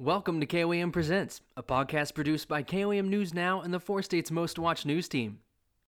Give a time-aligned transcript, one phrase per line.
[0.00, 4.30] Welcome to KOAM Presents, a podcast produced by KOAM News Now and the four states'
[4.30, 5.40] most watched news team.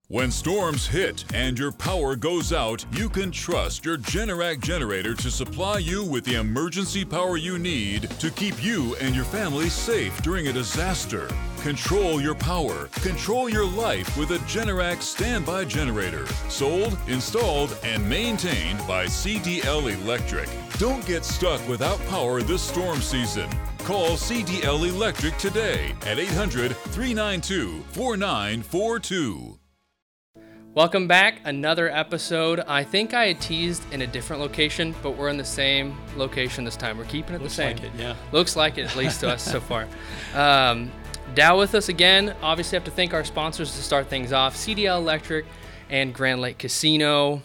[0.08, 5.30] When storms hit and your power goes out, you can trust your Generac generator to
[5.30, 10.20] supply you with the emergency power you need to keep you and your family safe
[10.24, 11.30] during a disaster.
[11.62, 16.26] Control your power, control your life with a Generac standby generator.
[16.48, 20.50] Sold, installed, and maintained by CDL Electric.
[20.80, 23.48] Don't get stuck without power this storm season.
[23.90, 29.58] Call CDL Electric today at 800 392 4942.
[30.76, 31.42] Welcome back.
[31.44, 32.60] Another episode.
[32.68, 36.64] I think I had teased in a different location, but we're in the same location
[36.64, 37.00] this time.
[37.00, 37.78] We're keeping it Looks the same.
[37.78, 38.16] like it, yeah.
[38.32, 39.88] Looks like it, at least to us so far.
[40.36, 40.92] Um,
[41.34, 42.36] Dowe with us again.
[42.44, 45.48] Obviously, have to thank our sponsors to start things off CDL Electric
[45.90, 47.42] and Grand Lake Casino.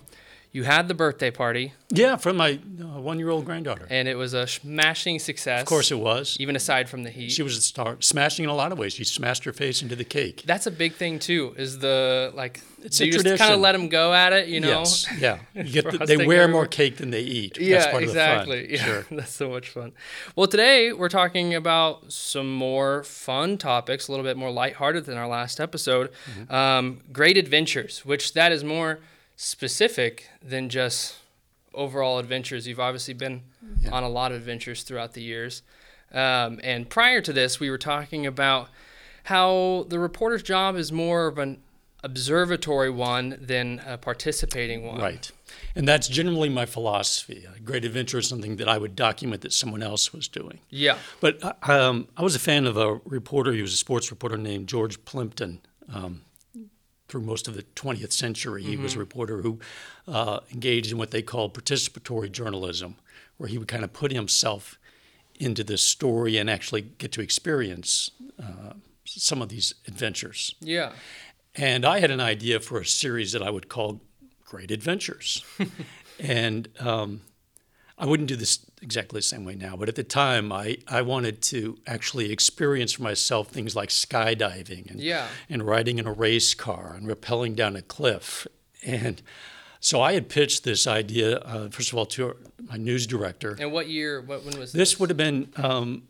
[0.55, 3.89] You had the birthday party, Yeah, from my uh, one-year-old granddaughter.
[3.91, 5.61] and it was a smashing success.
[5.62, 6.37] Of course, it was.
[6.39, 7.31] Even aside from the heat.
[7.33, 8.93] She was a star, smashing in a lot of ways.
[8.93, 10.45] She smashed her face into the cake.
[10.47, 11.55] That's a big thing too.
[11.59, 14.61] Is the like It's you a just kind of let them go at it, you
[14.61, 14.78] know?
[14.84, 15.39] Yes, yeah.
[15.55, 16.48] You get the, they wear everywhere.
[16.48, 17.59] more cake than they eat.
[17.59, 18.62] Yeah, That's part exactly.
[18.62, 18.84] Of the Yeah.
[18.84, 19.06] Sure.
[19.11, 19.91] that's so much fun.
[20.37, 25.17] Well, today we're talking about some more fun topics, a little bit more lighthearted than
[25.17, 26.12] our last episode.
[26.39, 26.55] Mm-hmm.
[26.55, 29.00] Um, great adventures, which that is more
[29.37, 31.17] specific than just
[31.73, 32.67] overall adventures.
[32.69, 33.43] You've obviously been
[33.81, 33.91] Yeah.
[33.91, 35.63] on a lot of adventures throughout the years.
[36.13, 38.69] Um, and prior to this, we were talking about
[39.25, 41.61] how the reporter's job is more of an
[42.05, 45.01] observatory one than a participating one.
[45.01, 45.33] Right.
[45.75, 47.47] And that's generally my philosophy.
[47.57, 50.61] A great adventure is something that I would document that someone else was doing.
[50.69, 50.99] Yeah.
[51.21, 53.53] But uh, um, I was a fan of a reporter.
[53.53, 55.61] He was a sports reporter named George Plimpton.
[55.93, 56.23] Um,
[57.15, 59.61] through most of the 20th century, he was a reporter who
[60.09, 62.97] uh, engaged in what they called participatory journalism,
[63.37, 64.81] where he would kind of put himself
[65.39, 68.11] into the story and actually get to experience
[68.43, 68.73] uh,
[69.05, 70.56] some of these adventures.
[70.61, 70.91] Yeah.
[71.55, 74.01] And I had an idea for a series that I would call
[74.44, 75.44] Great Adventures.
[76.19, 77.21] and um,
[77.97, 81.03] I wouldn't do this exactly the same way now, but at the time, I, I
[81.03, 85.28] wanted to actually experience for myself things like skydiving and, Yeah.
[85.49, 88.47] and riding in a race car and rappelling down a cliff.
[88.84, 89.22] And
[89.78, 92.34] so I had pitched this idea, uh, first of all, to
[92.69, 93.56] my news director.
[93.60, 94.21] And what year?
[94.21, 96.09] What when was This This would have been um,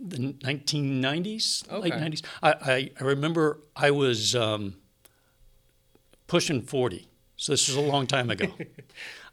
[0.00, 2.22] the 1990s, late 90s.
[2.42, 4.76] I, I, I remember I was um,
[6.26, 7.06] pushing 40.
[7.36, 8.46] So this was a long time ago.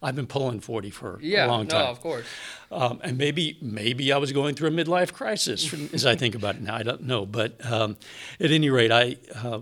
[0.02, 1.46] I've been pulling 40 for Yeah.
[1.46, 1.80] a long time.
[1.80, 2.26] Yeah, no, of course.
[2.72, 6.56] Um, and maybe maybe I was going through a midlife crisis as I think about
[6.56, 6.76] it now.
[6.76, 7.26] I don't know.
[7.26, 7.98] But um,
[8.40, 9.62] at any rate, I uh,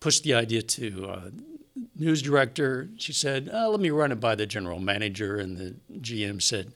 [0.00, 1.30] pushed the idea to uh,
[1.96, 2.88] news director.
[2.98, 6.72] She said, uh, "Let me run it by the general manager." And the GM said,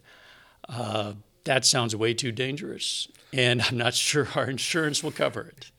[0.69, 1.12] uh,
[1.44, 5.70] "That sounds way too dangerous, and I'm not sure our insurance will cover it."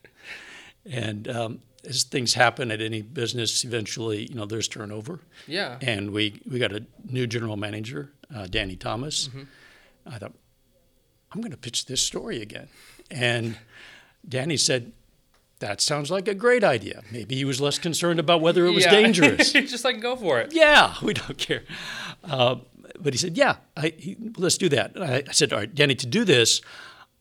[0.90, 5.78] And um, as things happen at any business, eventually, you know, there's turnover Yeah.
[5.80, 9.28] and we we got a new general manager, uh, Danny Thomas.
[9.28, 9.42] Mm-hmm.
[10.06, 10.32] I thought,
[11.32, 12.68] I'm going to pitch this story again,
[13.10, 13.56] and
[14.28, 14.92] Danny said,
[15.60, 18.84] "That sounds like a great idea." Maybe he was less concerned about whether it was
[18.84, 18.90] Yeah.
[19.02, 19.52] dangerous.
[19.52, 20.52] Just like go for it.
[20.52, 21.62] yeah, we don't care.
[22.24, 22.56] Uh,
[22.98, 25.94] but he said, "Yeah, I, he, let's do that." I, I said, "All right, Danny,
[25.94, 26.60] to do this."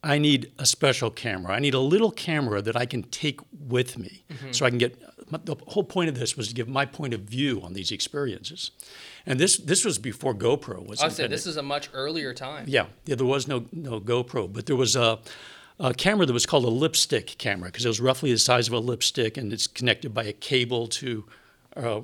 [0.03, 1.53] I need a special camera.
[1.53, 4.51] I need a little camera that I can take with me Mm-hmm.
[4.51, 4.97] so I can get.
[5.45, 8.71] The whole point of this was to give my point of view on these experiences.
[9.25, 12.65] And this this was before GoPro was I said this is a much earlier time.
[12.67, 15.19] Yeah, yeah, there was no no GoPro, but there was a,
[15.79, 18.73] a camera that was called a lipstick camera because it was roughly the size of
[18.73, 21.25] a lipstick and it's connected by a cable to
[21.85, 22.03] a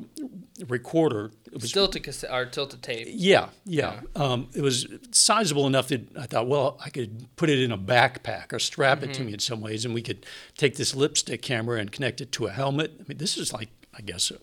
[0.68, 1.31] recorder.
[1.46, 3.08] It was Still to cassette or tilted tape.
[3.12, 4.02] yeah, yeah.
[4.16, 7.78] Um, it was sizable enough that I thought, well, I could put it in a
[7.78, 9.25] backpack or strap it to Mm-hmm.
[9.25, 10.25] me in some ways, and we could
[10.58, 12.91] take this lipstick camera and connect it to a helmet.
[13.00, 14.40] I mean, this is like, I guess, a, a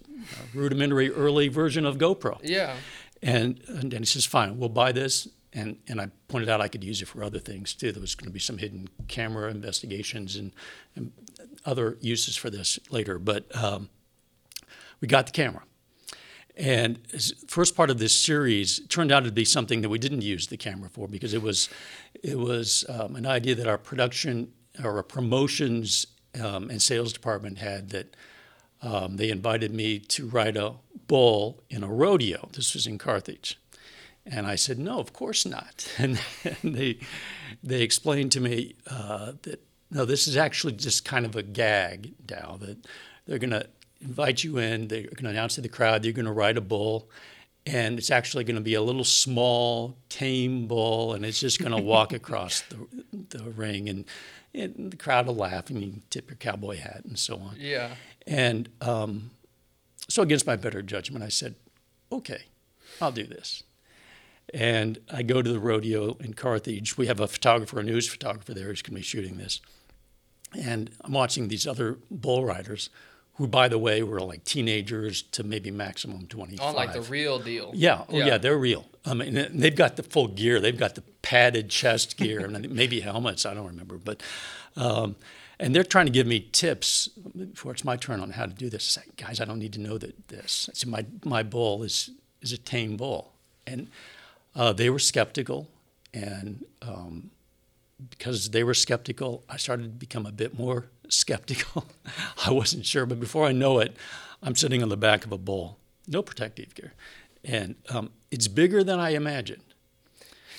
[0.59, 2.38] rudimentary early version of GoPro.
[2.42, 2.76] Yeah.
[3.22, 5.28] And, and then he says, fine, we'll buy this.
[5.54, 7.92] And, and I pointed out I could use it for other things too.
[7.92, 10.51] There was going to be some hidden camera investigations and,
[10.97, 11.12] and
[11.66, 13.18] other uses for this later.
[13.18, 13.91] But um,
[15.03, 15.63] we got the camera.
[16.57, 16.99] And
[17.49, 20.57] first part of this series turned out to be something that we didn't use the
[20.57, 21.69] camera for because it was,
[22.22, 24.53] it was um, an idea that our production
[24.83, 26.07] or our promotions
[26.43, 28.16] um, and sales department had that
[28.81, 30.75] um, they invited me to ride a
[31.09, 32.49] bull in a rodeo.
[32.53, 33.59] This was in Carthage.
[34.25, 35.91] And I said, no, of course not.
[35.99, 36.21] And,
[36.63, 36.99] and they,
[37.63, 42.15] they explained to me uh, that, no, this is actually just kind of a gag,
[42.25, 42.87] Dowe, that
[43.27, 43.66] they're going to
[44.03, 46.60] invite you in, they're going to announce to the crowd, you're going to ride a
[46.60, 47.09] bull,
[47.65, 51.72] and it's actually going to be a little small, tame bull, and it's just going
[51.72, 52.77] to walk across the,
[53.31, 54.04] the ring, and,
[54.54, 57.57] and the crowd will laugh, and you tip your cowboy hat and so on.
[57.59, 57.95] Yeah.
[58.27, 59.31] And um,
[60.09, 61.54] so, against my better judgment, I said,
[62.10, 62.43] okay,
[63.01, 63.63] I'll do this.
[64.53, 66.99] And I go to the rodeo in Carthage.
[66.99, 69.60] We have a photographer, a news photographer there who's going to be shooting this.
[70.54, 72.91] And I'm watching these other bull riders
[73.42, 76.65] who, by the way, were like teenagers to maybe maximum 25.
[76.65, 77.72] On like the real deal.
[77.74, 78.86] Yeah, oh yeah, they're real.
[79.04, 80.60] I mean, they've got the full gear.
[80.60, 83.44] They've got the padded chest gear and maybe helmets.
[83.44, 84.22] I don't remember, but
[84.77, 85.16] um,
[85.59, 88.71] and they're trying to give me tips before it's my turn on how to do
[88.71, 88.84] this.
[88.84, 90.68] Say, Guys, I don't need to know that this.
[90.71, 92.10] I said, my my bull is
[92.42, 93.33] is a tame bull,
[93.66, 93.89] and
[94.54, 95.68] uh, they were skeptical,
[96.15, 97.33] and um,
[98.10, 101.87] because they were skeptical, I started to become a bit more skeptical.
[102.45, 103.97] I wasn't sure, but before I know it,
[104.43, 106.95] I'm sitting on the back of a bull, no protective gear,
[107.45, 109.63] and um, it's bigger than I imagined,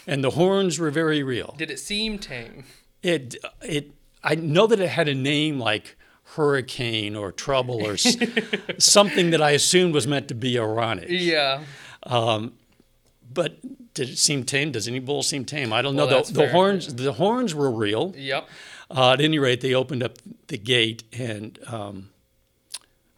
[0.08, 1.56] and the horns were very real.
[1.58, 2.64] Did it seem tame?
[3.02, 3.92] It it
[4.24, 5.98] I know that it had a name like
[6.36, 7.98] hurricane or trouble or
[8.78, 11.08] something that I assumed was meant to be ironic.
[11.10, 11.64] Yeah.
[12.04, 12.54] Um,
[13.32, 13.58] but
[13.94, 14.72] did it seem tame?
[14.72, 15.72] Does any bull seem tame?
[15.74, 16.22] I don't Well, know.
[16.24, 18.14] The, the horns, the horns were real.
[18.18, 18.48] Yep.
[18.90, 20.18] Uh, at any rate, they opened up
[20.48, 22.10] the gate, and um,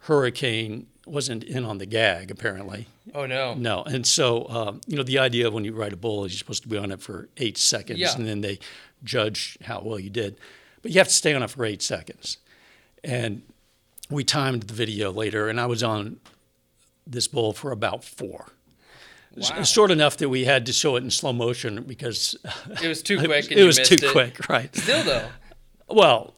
[0.00, 2.30] Hurricane wasn't in on the gag.
[2.30, 3.54] Apparently, Oh no.
[3.54, 3.82] no.
[3.84, 6.38] And so, um, you know, the idea of when you ride a bull is you're
[6.38, 8.14] supposed to be on it for eight seconds, Yeah.
[8.16, 8.58] and then they
[9.04, 10.36] judge how well you did.
[10.82, 12.38] But you have to stay on it for eight seconds.
[13.04, 13.42] And
[14.10, 16.18] we timed the video later, and I was on
[17.06, 18.46] this bull for about four.
[19.36, 19.62] Wow.
[19.64, 22.34] Short enough that we had to show it in slow motion because
[22.82, 23.50] It was too quick.
[23.50, 24.12] And it was too it.
[24.12, 24.74] quick, right?
[24.74, 25.28] Still though.
[25.88, 26.34] Well,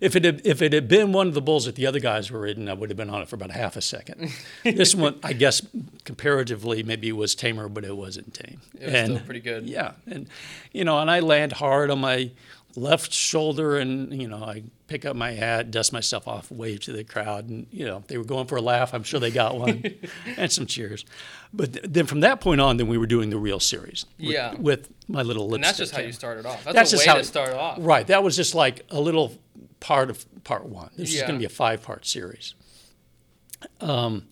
[0.00, 2.30] if it had, if it had been one of the bulls that the other guys
[2.30, 4.30] were ridden, I would have been on it for about half a second.
[4.64, 5.62] this one, I guess,
[6.04, 8.60] comparatively, maybe was tamer, but it wasn't tame.
[8.78, 9.66] It was still pretty good.
[9.66, 10.28] Yeah, and
[10.72, 12.30] you know, and I land hard on my
[12.76, 16.92] left shoulder, and you know, I pick up my hat, dust myself off, wave to
[16.92, 18.92] the crowd, and you know, they were going for a laugh.
[18.94, 19.82] I'm sure they got one,
[20.36, 21.04] and some cheers.
[21.52, 24.04] But th- then from that point on, then we were doing the real series.
[24.18, 24.54] With, Yeah.
[24.54, 25.54] with my little lipstick.
[25.56, 26.64] And that's just how you started off.
[26.64, 27.78] That's, That's a just way how to start off.
[27.80, 28.06] Right.
[28.06, 29.32] That was just like a little
[29.80, 30.90] part of part one.
[30.96, 32.54] This is going to be a five part series.
[33.80, 34.28] Um,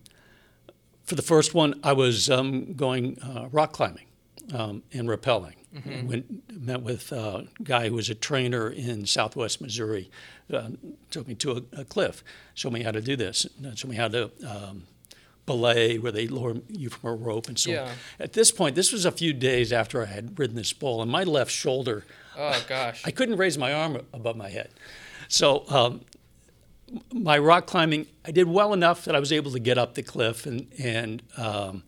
[1.03, 4.05] for the first one, I was um, going uh, rock climbing
[4.53, 5.55] um, and rappelling.
[5.75, 6.07] Mm-hmm.
[6.07, 10.09] Went, met with a guy who was a trainer in southwest Missouri.
[10.51, 10.69] Uh,
[11.09, 13.97] took me to a, a cliff, showed me how to do this, uh, showed me
[13.97, 14.83] how to um,
[15.45, 17.91] belay, where they lower you from a rope and so on.
[18.19, 21.11] At this point, this was a few days after I had ridden this bull, and
[21.11, 22.05] my left shoulder
[22.37, 23.01] Oh gosh.
[23.05, 24.69] I couldn't raise my arm above my head.
[25.27, 26.01] So um,
[27.13, 30.03] my rock climbing, I did well enough that I was able to get up the
[30.03, 31.83] cliff, and and um,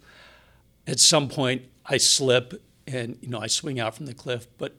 [0.86, 4.76] at some point I slip, and you know I swing out from the cliff, but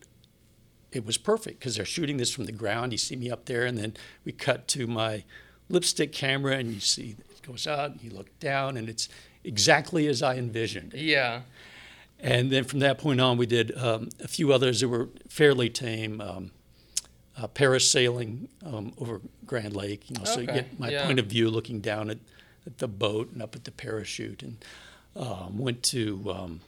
[0.93, 2.93] it was perfect because they're shooting this from the ground.
[2.93, 3.95] You see me up there, and then
[4.25, 5.25] we cut to my
[5.69, 9.09] lipstick camera, and you see it goes out, and you look down, and it's
[9.45, 10.95] exactly as I envisioned.
[10.95, 11.43] yeah.
[12.21, 15.71] And then from that point on, we did um, a few others that were fairly
[15.71, 16.21] tame.
[16.21, 16.51] Um,
[17.41, 21.07] uh, parasailing um, over Grand Lake, you know, so you get my yeah.
[21.07, 22.19] point of view looking down at,
[22.67, 24.43] at the boat and up at the parachute.
[24.43, 24.65] And
[25.15, 26.61] um, went to um,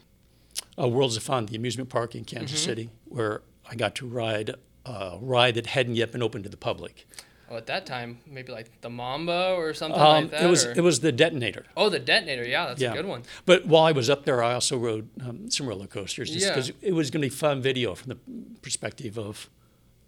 [0.78, 2.69] uh, Worlds of Fun, the amusement park in Kansas Mm-hmm.
[2.70, 4.55] City, where I got to ride
[4.87, 7.06] a ride that hadn't yet been open to the public.
[7.52, 10.42] Oh, at that time, maybe like the Mamba or something Um, like that.
[10.45, 11.66] it was or- it was the detonator.
[11.76, 12.47] oh, the detonator.
[12.47, 12.92] Yeah, that's Yeah.
[12.92, 13.25] a good one.
[13.45, 16.50] But while I was up there, I also rode um, some roller coasters just Yeah.
[16.54, 18.18] because it was going to be fun video from the
[18.62, 19.50] perspective of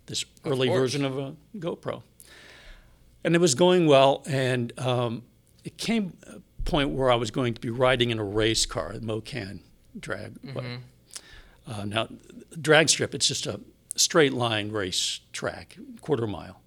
[0.06, 0.80] this early course.
[0.80, 2.02] version of a GoPro.
[3.24, 5.22] And it was going well, and um,
[5.64, 8.92] it came a point where I was going to be riding in a race car,
[8.94, 9.60] the Mo-Kan
[9.98, 10.34] drag.
[11.66, 12.08] Uh, now,
[12.60, 13.60] drag strip, it's just a
[13.94, 16.60] straight line race track, quarter mile,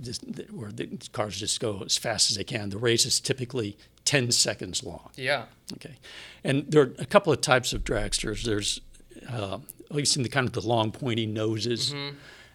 [0.00, 0.22] just,
[0.52, 2.70] where the cars just go as fast as they can.
[2.70, 5.10] The race is typically 10 seconds long.
[5.16, 5.46] Yeah.
[5.74, 5.96] Okay,
[6.44, 8.42] and there are a couple of types of dragsters.
[8.44, 8.80] There's
[9.28, 9.58] uh,
[9.90, 11.92] at least in the kind of the long pointy noses,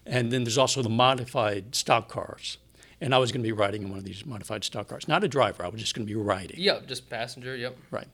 [0.06, 2.58] and then there's also the modified stock cars.
[3.00, 5.24] And I was going to be riding in one of these modified stock cars, not
[5.24, 5.64] a driver.
[5.64, 6.58] I was just going to be riding.
[6.60, 6.86] Yep.
[6.86, 7.56] Just passenger.
[7.56, 7.76] Yep.
[7.90, 8.06] Right.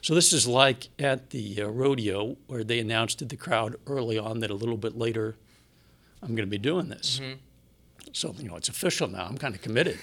[0.00, 4.18] So this is like at the uh, rodeo where they announced to the crowd early
[4.18, 5.36] on that a little bit later,
[6.22, 7.20] I'm going to be doing this.
[8.12, 9.26] So you know it's official now.
[9.26, 9.98] I'm kind of committed.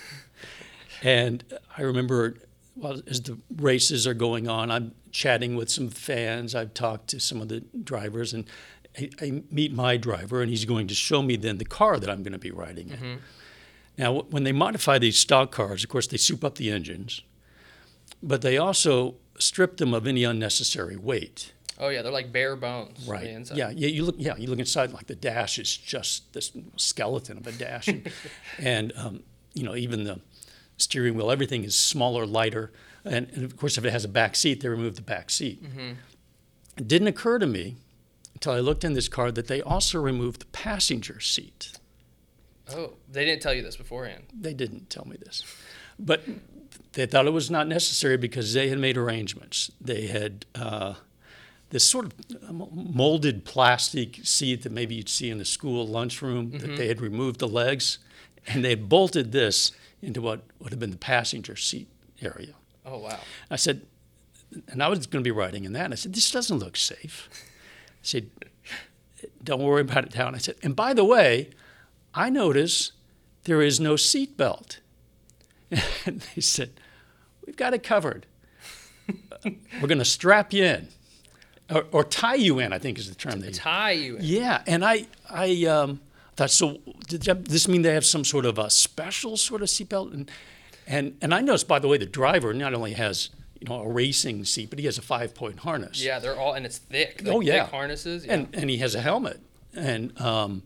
[1.01, 1.43] and
[1.77, 2.35] I remember,
[2.75, 6.53] well, as the races are going on, I'm chatting with some fans.
[6.53, 8.45] I've talked to some of the drivers, and
[8.97, 12.09] I, I meet my driver, and he's going to show me then the car that
[12.09, 13.19] I'm going to be riding in.
[13.97, 17.21] Now, when they modify these stock cars, of course, they soup up the engines,
[18.21, 21.53] but they also strip them of any unnecessary weight.
[21.77, 22.99] Oh yeah, they're like bare bones.
[22.99, 23.27] on the Right.
[23.27, 23.57] inside.
[23.57, 23.69] Yeah.
[23.69, 23.87] Yeah.
[23.89, 24.15] You look.
[24.17, 24.35] Yeah.
[24.37, 24.91] You look inside.
[24.91, 28.09] Like the dash is just this skeleton of a dash, and,
[28.59, 29.23] and um,
[29.53, 30.19] you know even the
[30.77, 32.71] steering wheel, everything is smaller, lighter,
[33.03, 35.61] and, and of course if it has a back seat, they remove the back seat.
[36.77, 37.75] It didn't occur to me
[38.33, 41.71] until I looked in this car that they also removed the passenger seat.
[42.73, 44.23] Oh, they didn't tell you this beforehand.
[44.33, 45.43] They didn't tell me this,
[45.99, 46.23] but
[46.93, 49.71] they thought it was not necessary because they had made arrangements.
[49.79, 50.95] They had uh,
[51.69, 52.13] this sort of
[52.73, 57.39] molded plastic seat that maybe you'd see in the school lunchroom that they had removed
[57.39, 57.99] the legs,
[58.47, 61.87] and they had bolted this into what would have been the passenger seat
[62.21, 62.53] area.
[62.85, 63.19] Oh wow.
[63.49, 63.81] I said,
[64.69, 65.85] and I was going to be riding in that.
[65.85, 67.29] And I said, this doesn't look safe.
[67.31, 68.29] I said,
[69.43, 70.31] don't worry about it, Dowe.
[70.33, 71.49] I said, and by the way,
[72.15, 72.93] I notice
[73.43, 74.79] there is no seat belt.
[76.05, 76.71] And they said,
[77.45, 78.27] we've got it covered.
[79.43, 80.87] We're going to strap you in,
[81.69, 82.73] or, or tie you in.
[82.73, 83.57] I think is the term they use.
[83.57, 84.15] Tie you.
[84.17, 84.23] In.
[84.23, 85.99] Yeah, and I, I um,
[86.35, 89.67] thought, so did that- this mean they have some sort of a special sort of
[89.67, 90.13] seatbelt?
[90.13, 90.31] And,
[90.87, 93.29] and, and I noticed, by the way, the driver not only has,
[93.59, 96.03] you know, a racing seat, but he has a five-point harness.
[96.03, 97.23] Yeah, they're all and it's thick.
[97.25, 97.63] Oh, yeah.
[97.63, 98.25] Thick harnesses.
[98.25, 98.33] Yeah.
[98.33, 99.41] And, and he has a helmet.
[99.75, 100.63] And um,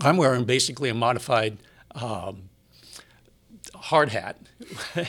[0.00, 1.58] I'm wearing basically a modified
[1.94, 2.50] um,
[3.74, 4.36] hard hat.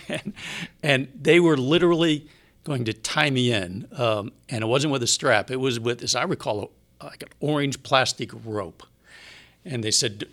[0.07, 0.33] and,
[0.83, 2.27] and they were literally
[2.63, 3.87] going to tie me in.
[3.93, 7.23] Um, and it wasn't with a strap, it was with, as I recall, a, like
[7.23, 8.83] an orange plastic rope.
[9.63, 10.25] And they said,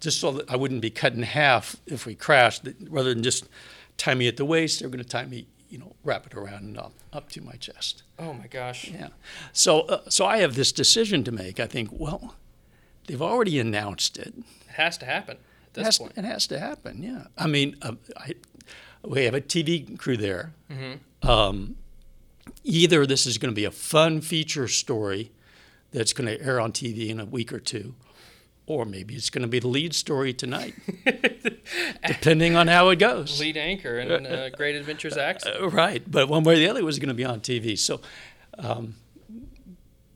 [0.00, 3.22] just so that I wouldn't be cut in half if we crashed, that rather than
[3.22, 3.48] just
[3.96, 6.34] tie me at the waist, they were going to tie me, you know, wrap it
[6.34, 8.02] around and up, up to my chest.
[8.18, 8.90] oh my gosh.
[8.90, 9.08] Yeah.
[9.52, 11.58] So, uh, so I have this decision to make.
[11.58, 12.34] I think, well,
[13.06, 14.34] they've already announced it.
[14.36, 14.44] It
[14.74, 16.12] has to happen at It this has, point.
[16.16, 17.02] it has to happen.
[17.02, 17.24] Yeah.
[17.38, 18.34] I mean, uh, I,
[19.04, 20.52] we have a TV crew there.
[21.22, 21.76] Um,
[22.62, 25.30] either this is going to be a fun feature story
[25.92, 27.94] that's going to air on TV in a week or two,
[28.66, 30.74] or maybe it's going to be the lead story tonight,
[32.06, 33.38] depending on how it goes.
[33.40, 35.44] Lead anchor in uh, Great Adventures X.
[35.46, 37.78] Uh, right, but one way or the other it was going to be on TV.
[37.78, 38.00] So,
[38.58, 38.96] um,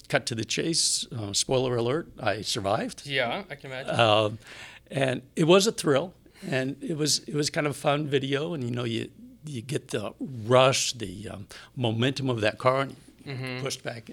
[0.08, 1.06] cut to the chase.
[1.16, 3.98] Uh, spoiler alert: I survived, Yeah, I can imagine.
[4.00, 4.38] um,
[4.90, 6.14] and it was a thrill,
[6.50, 8.54] and it was it was kind of a fun video.
[8.54, 9.10] And you know, you
[9.46, 10.12] you get the
[10.46, 11.46] rush, the um,
[11.76, 14.10] momentum of that car, and you pushed back.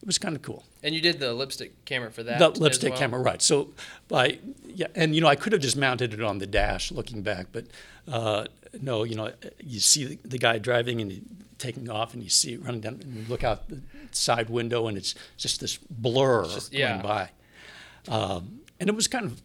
[0.00, 0.64] It was kind of cool.
[0.82, 2.38] and you did the lipstick camera for that.
[2.38, 2.98] The lipstick well?
[2.98, 3.42] camera, right?
[3.42, 3.70] So,
[4.06, 7.22] by yeah, and you know, I could have just mounted it on the dash, looking
[7.22, 7.66] back, but
[8.06, 8.46] uh,
[8.80, 12.64] no, you know, you see the, guy driving and taking off, and you see it
[12.64, 13.80] running down, and you look out the
[14.12, 17.02] side window, and it's just this blur just- going yeah.
[17.02, 17.30] by,
[18.08, 19.42] um, and it was kind of,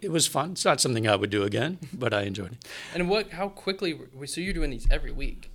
[0.00, 0.52] it was fun.
[0.52, 2.68] It's not something I would do again, but I enjoyed it.
[2.94, 3.30] And what?
[3.30, 3.98] How quickly?
[4.26, 5.52] So you're doing these every week?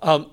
[0.00, 0.30] Um,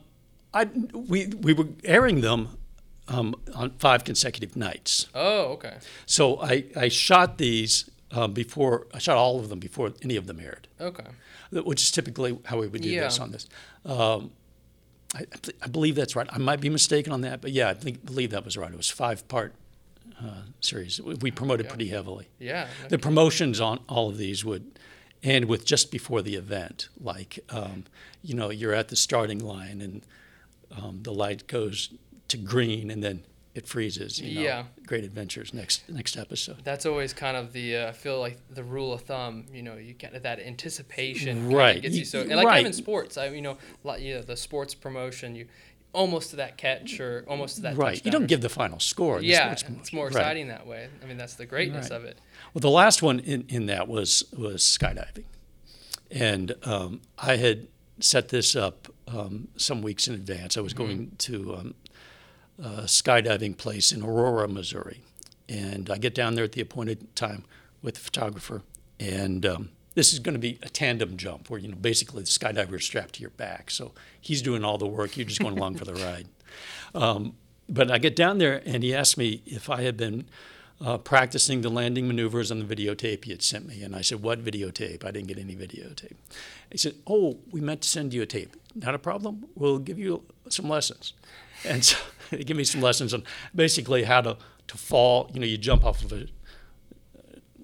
[0.53, 2.57] I we we were airing them
[3.07, 5.07] um, on five consecutive nights.
[5.13, 5.77] Oh, okay.
[6.05, 10.27] So I, I shot these um, before, I shot all of them before any of
[10.27, 11.05] them aired, Okay.
[11.51, 13.47] which is typically how we would do this on this.
[13.85, 14.31] Um,
[15.13, 15.25] I,
[15.61, 16.27] I believe that's right.
[16.31, 18.71] I might be mistaken on that, but yeah, I think, believe that was right.
[18.71, 19.53] It was five part
[20.21, 20.99] uh, series.
[21.01, 22.27] We, we promoted pretty heavily.
[22.39, 22.67] Yeah.
[22.89, 24.79] The promotions on all of these would
[25.23, 27.85] end with just before the event, like um,
[28.23, 30.01] you know you're at the starting line and
[30.77, 31.89] um, the light goes
[32.29, 34.19] to green and then it freezes.
[34.19, 34.63] You know, Yeah.
[34.85, 36.57] Great Adventures next next episode.
[36.63, 39.45] That's always kind of the uh, I feel like the rule of thumb.
[39.51, 41.51] You know, you get that anticipation.
[41.51, 41.81] Right.
[41.81, 42.59] Gets you so and like right.
[42.59, 43.17] even sports.
[43.17, 45.35] I you know, like, you know the sports promotion.
[45.35, 45.47] You
[45.93, 48.03] almost to that catch or almost to that Right.
[48.03, 49.21] You don't give the final score.
[49.21, 49.99] Yeah, it's more promotion.
[50.03, 50.07] Right.
[50.09, 50.89] exciting that way.
[51.01, 51.95] I mean, that's the greatness Right.
[51.95, 52.19] of it.
[52.53, 55.23] Well, the last one in, in that was was skydiving,
[56.11, 57.67] and um, I had
[58.01, 60.57] set this up um, some weeks in advance.
[60.57, 61.73] I was going to um,
[62.59, 65.01] a skydiving place in Aurora, Missouri,
[65.49, 67.43] and I get down there at the appointed time
[67.81, 68.61] with the photographer,
[68.99, 72.29] and um, this is going to be a tandem jump where you know basically the
[72.29, 75.57] skydiver is strapped to your back, so he's doing all the work, you're just going
[75.57, 76.27] along for the ride.
[76.93, 77.35] Um,
[77.67, 80.25] but I get down there, and he asked me if I had been
[80.83, 83.81] uh, practicing the landing maneuvers on the videotape he had sent me.
[83.81, 85.05] And I said, What videotape?
[85.05, 86.15] I didn't get any videotape.
[86.71, 88.55] He said, Oh, we meant to send you a tape.
[88.75, 89.45] Not a problem.
[89.55, 91.13] We'll give you some lessons.
[91.65, 91.97] And so
[92.31, 95.29] they give me some lessons on basically how to, to fall.
[95.33, 96.27] You know, you jump off of a,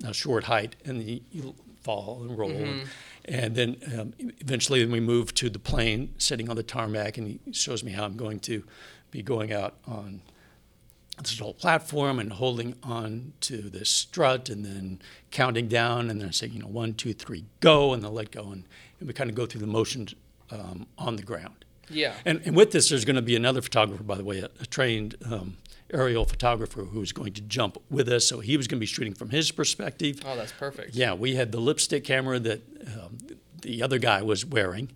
[0.05, 2.51] a short height and you, you fall and roll.
[2.51, 2.89] And,
[3.25, 7.39] and then um, eventually we move to the plane sitting on the tarmac and he
[7.51, 8.63] shows me how I'm going to
[9.11, 10.21] be going out on
[11.17, 16.31] this whole platform and holding on to this strut and then counting down and then
[16.31, 18.51] saying, you know, one, two, three, go, and they'll let go.
[18.51, 18.65] And,
[18.99, 20.15] and we kind of go through the motions
[20.49, 21.60] um, on the ground.
[21.91, 22.13] Yeah.
[22.25, 24.65] And, and with this, there's going to be another photographer, by the way, a, a
[24.65, 25.57] trained um,
[25.93, 28.27] aerial photographer who's going to jump with us.
[28.27, 30.21] So he was going to be shooting from his perspective.
[30.25, 30.95] Oh, that's perfect.
[30.95, 33.17] Yeah, we had the lipstick camera that um,
[33.61, 34.89] the other guy was wearing,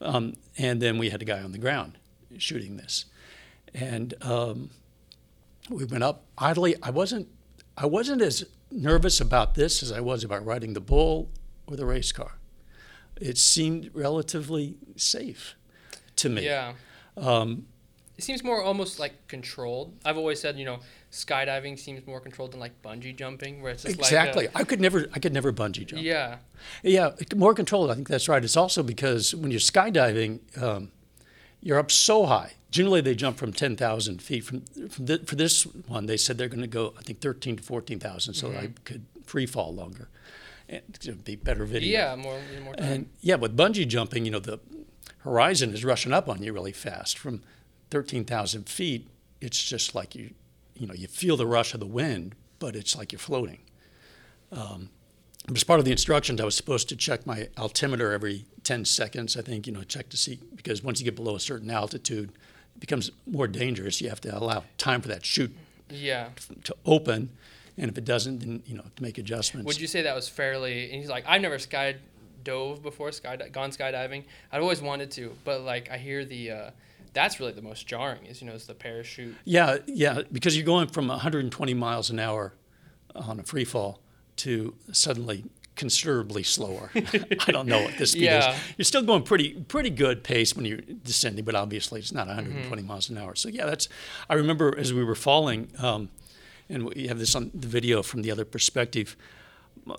[0.00, 1.98] um, and then we had a guy on the ground
[2.38, 3.06] shooting this,
[3.72, 4.70] and um,
[5.70, 6.76] we went up idly.
[6.82, 7.28] I wasn't,
[7.76, 11.30] I wasn't as nervous about this as I was about riding the bull
[11.66, 12.38] or the race car.
[13.20, 15.54] It seemed relatively safe
[16.24, 16.44] to me.
[16.44, 16.72] Yeah.
[17.16, 17.66] Um,
[18.16, 19.92] it seems more almost like controlled.
[20.04, 20.78] I've always said, you know,
[21.10, 24.46] skydiving seems more controlled than like bungee jumping, where it's just exactly.
[24.46, 26.02] Like a, I could never, I could never bungee jump.
[26.02, 26.36] Yeah.
[26.82, 27.90] Yeah, more controlled.
[27.90, 28.44] I think that's right.
[28.44, 30.92] It's also because when you're skydiving, um,
[31.60, 32.52] you're up so high.
[32.70, 34.44] Generally, they jump from 10,000 feet.
[34.44, 37.56] From, from the, for this one, they said they're going to go, I think, 13
[37.56, 38.58] to 14,000, so mm-hmm.
[38.58, 40.08] I could free fall longer.
[40.68, 41.90] And it'd be better video.
[41.90, 42.92] Yeah, more, more time.
[42.92, 44.58] And yeah, with bungee jumping, you know, the
[45.24, 47.18] horizon is rushing up on you really fast.
[47.18, 47.42] From
[47.90, 49.08] 13,000 feet,
[49.40, 50.30] it's just like you,
[50.74, 53.58] you know, you feel the rush of the wind, but it's like you're floating.
[54.52, 54.90] Um,
[55.54, 59.36] as part of the instructions, I was supposed to check my altimeter every 10 seconds,
[59.36, 62.30] I think, you know, check to see, because once you get below a certain altitude,
[62.76, 64.00] it becomes more dangerous.
[64.00, 65.54] You have to allow time for that chute
[65.90, 66.28] yeah.
[66.64, 67.30] to open.
[67.76, 69.66] And if it doesn't, then, you know, to make adjustments.
[69.66, 71.96] Would you say that was fairly, and he's like, I've never sky
[72.44, 74.24] dove before, sky gone skydiving.
[74.52, 76.70] I've always wanted to, but like I hear the, uh,
[77.12, 79.34] that's really the most jarring is, you know, is the parachute.
[79.44, 82.54] Yeah, yeah, because you're going from 120 miles an hour
[83.14, 84.00] on a free fall
[84.36, 85.44] to suddenly
[85.76, 86.90] considerably slower.
[86.94, 88.52] I don't know what the speed yeah.
[88.52, 88.60] is.
[88.76, 92.82] You're still going pretty pretty good pace when you're descending, but obviously it's not 120
[92.82, 92.88] mm-hmm.
[92.88, 93.34] miles an hour.
[93.34, 93.88] So yeah, that's.
[94.28, 96.10] I remember as we were falling, um,
[96.68, 99.16] and we have this on the video from the other perspective.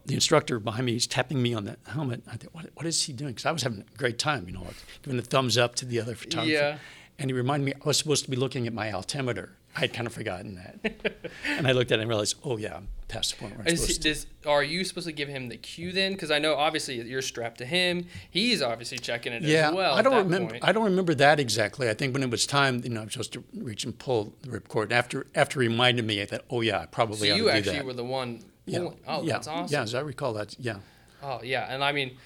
[0.05, 2.23] The instructor behind me is tapping me on the helmet.
[2.27, 3.31] I thought, what, what is he doing?
[3.31, 4.65] Because I was having a great time, you know,
[5.03, 6.51] giving the thumbs up to the other photographer.
[6.51, 6.77] Yeah.
[7.19, 9.55] And he reminded me I was supposed to be looking at my altimeter.
[9.75, 11.29] I had kind of forgotten that.
[11.45, 13.73] and I looked at it and realized, oh, yeah, I'm past the point where I'm
[13.73, 16.13] is, supposed does, Are you supposed to give him the cue then?
[16.13, 18.07] Because I know obviously you're strapped to him.
[18.29, 19.95] He's obviously checking it yeah, as well.
[19.95, 20.51] I don't remember.
[20.51, 20.63] Point.
[20.63, 21.89] I don't remember that exactly.
[21.89, 24.59] I think when it was time, you know, I'm supposed to reach and pull the
[24.59, 24.83] ripcord.
[24.83, 27.81] And after after reminded me, I thought, oh yeah, I probably so to you actually
[27.81, 28.43] were the one.
[28.65, 28.89] Yeah.
[29.07, 29.33] Oh, yeah.
[29.33, 29.73] that's awesome.
[29.73, 30.55] Yeah, as I recall that.
[30.59, 30.77] Yeah.
[31.21, 32.17] Oh yeah, and I mean,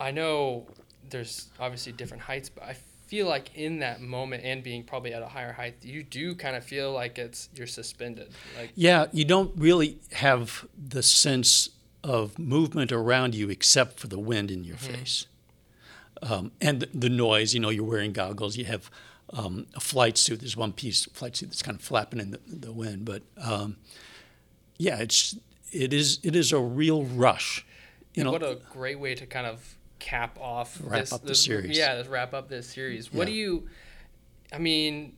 [0.00, 0.66] I know
[1.10, 5.22] there's obviously different heights, but I feel like in that moment and being probably at
[5.22, 8.28] a higher height, you do kind of feel like it's you're suspended.
[8.58, 11.70] Like yeah, you don't really have the sense
[12.04, 14.94] of movement around you except for the wind in your mm-hmm.
[14.94, 15.26] face
[16.22, 17.54] um, and the noise.
[17.54, 18.56] You know, you're wearing goggles.
[18.56, 18.90] You have
[19.32, 20.40] um, a flight suit.
[20.40, 23.76] There's one piece flight suit that's kind of flapping in the, the wind, but um,
[24.78, 25.36] yeah, it's
[25.72, 27.64] it is it is a real rush.
[28.14, 31.28] You know, what a great way to kind of cap off wrap this, up the
[31.28, 31.76] this, series.
[31.76, 33.12] Yeah, let's wrap up this series.
[33.12, 33.32] What yeah.
[33.32, 33.68] do you?
[34.52, 35.14] I mean,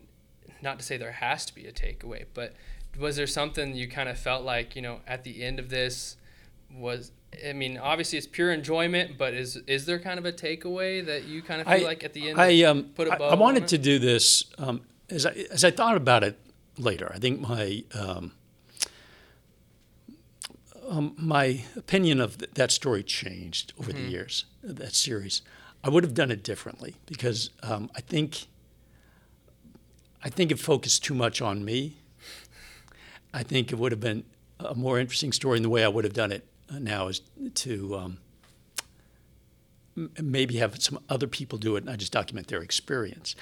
[0.61, 2.55] not to say there has to be a takeaway, but
[2.99, 6.17] was there something you kind of felt like you know at the end of this
[6.73, 7.13] was?
[7.47, 11.25] I mean, obviously it's pure enjoyment, but is is there kind of a takeaway that
[11.25, 12.41] you kind of feel I, like at the end?
[12.41, 15.65] I um, put a bow I, I wanted to do this um, as I as
[15.65, 16.39] I thought about it
[16.77, 17.11] later.
[17.15, 18.33] I think my um,
[20.91, 24.03] um, my opinion of th- that story changed over mm-hmm.
[24.03, 25.41] the years, that series.
[25.83, 28.47] I would have done it differently because um, I think
[30.23, 31.97] I think it focused too much on me.
[33.33, 34.25] I think it would have been
[34.59, 37.23] a more interesting story in the way I would have done it uh, now is
[37.55, 38.19] to um,
[39.97, 43.35] m- maybe have some other people do it and I just document their experience.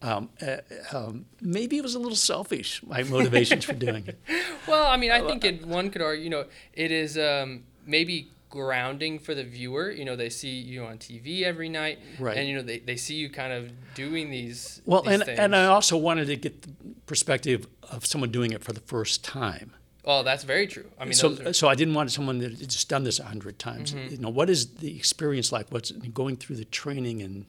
[0.00, 0.58] Um, uh,
[0.96, 4.18] um, maybe it was a little selfish, my motivations for doing it.
[4.68, 8.30] Well, I mean, I think it, one could argue, you know, it is um, maybe
[8.50, 9.90] grounding for the viewer.
[9.90, 12.36] You know, they see you on TV every night, right.
[12.36, 14.82] and you know they, they see you kind of doing these.
[14.84, 15.38] Well, these and things.
[15.38, 16.70] and I also wanted to get the
[17.06, 19.72] perspective of someone doing it for the first time.
[20.04, 20.90] Oh, that's very true.
[20.98, 21.52] I mean, so are...
[21.52, 23.92] so I didn't want someone that had just done this a hundred times.
[23.92, 24.12] Mm-hmm.
[24.12, 25.70] You know, what is the experience like?
[25.70, 27.46] What's going through the training and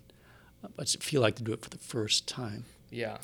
[0.76, 2.66] what's it feel like to do it for the first time?
[2.90, 3.18] Yeah.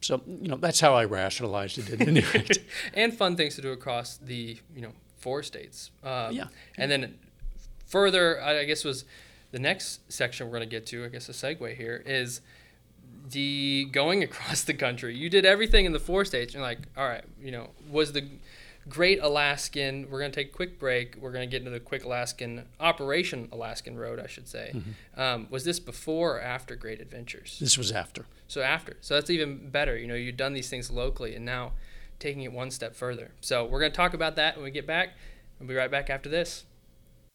[0.00, 2.64] So you know that's how I rationalized it at any rate.
[2.94, 5.90] and fun things to do across the you know four states.
[6.02, 6.46] Um, yeah.
[6.76, 7.14] And then
[7.86, 9.04] further, I guess was
[9.52, 11.04] the next section we're going to get to.
[11.04, 12.40] I guess a segue here is
[13.30, 15.14] the going across the country.
[15.16, 16.54] You did everything in the four states.
[16.54, 18.26] You're like, all right, you know, was the
[18.88, 20.08] Great Alaskan.
[20.10, 21.16] We're going to take a quick break.
[21.20, 24.72] We're going to get into the Quick Alaskan Operation Alaskan Road, I should say.
[24.74, 25.20] Mm-hmm.
[25.20, 27.58] Um, was this before or after Great Adventures?
[27.60, 28.26] This was after.
[28.48, 28.96] So after.
[29.00, 29.96] So that's even better.
[29.96, 31.72] You know, you've done these things locally, and now
[32.18, 33.32] taking it one step further.
[33.40, 35.10] So we're going to talk about that when we get back.
[35.58, 36.64] We'll be right back after this.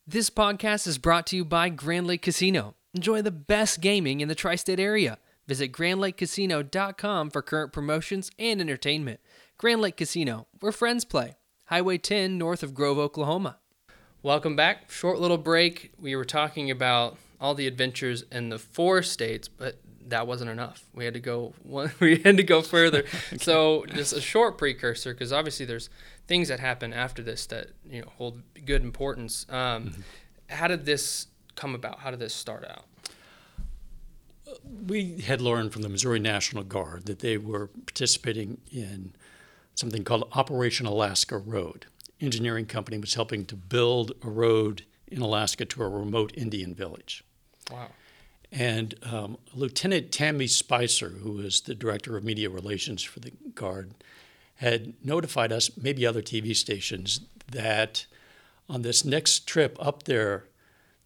[0.06, 2.76] This podcast is brought to you by Grand Lake Casino.
[2.94, 5.18] Enjoy the best gaming in the tri state area.
[5.48, 9.20] Visit GrandLakeCasino.com for current promotions and entertainment.
[9.58, 11.36] Grand Lake Casino, where friends play.
[11.66, 13.58] Highway 10 north of Grove, Oklahoma.
[14.22, 14.92] Welcome back.
[14.92, 15.92] Short little break.
[16.00, 20.86] We were talking about all the adventures in the four states, but that wasn't enough.
[20.94, 23.00] We had to go one, we had to go further.
[23.34, 23.38] okay.
[23.40, 25.90] So just a short precursor, because obviously there's
[26.28, 29.48] things that happen after this that you know hold good importance.
[29.50, 30.02] Um, mm-hmm.
[30.50, 32.00] How did this come about?
[32.00, 32.86] How did this start out?
[34.88, 39.14] We had learned from the Missouri National Guard that they were participating in
[39.78, 41.86] something called Operation Alaska Road.
[42.20, 47.24] Engineering company was helping to build a road in Alaska to a remote Indian village.
[47.72, 47.90] Wow.
[48.52, 53.94] And um, Lieutenant Tammy Spicer, who was the director of media relations for the Guard,
[54.56, 58.08] had notified us, maybe other TV stations, that
[58.68, 60.46] on this next trip up there,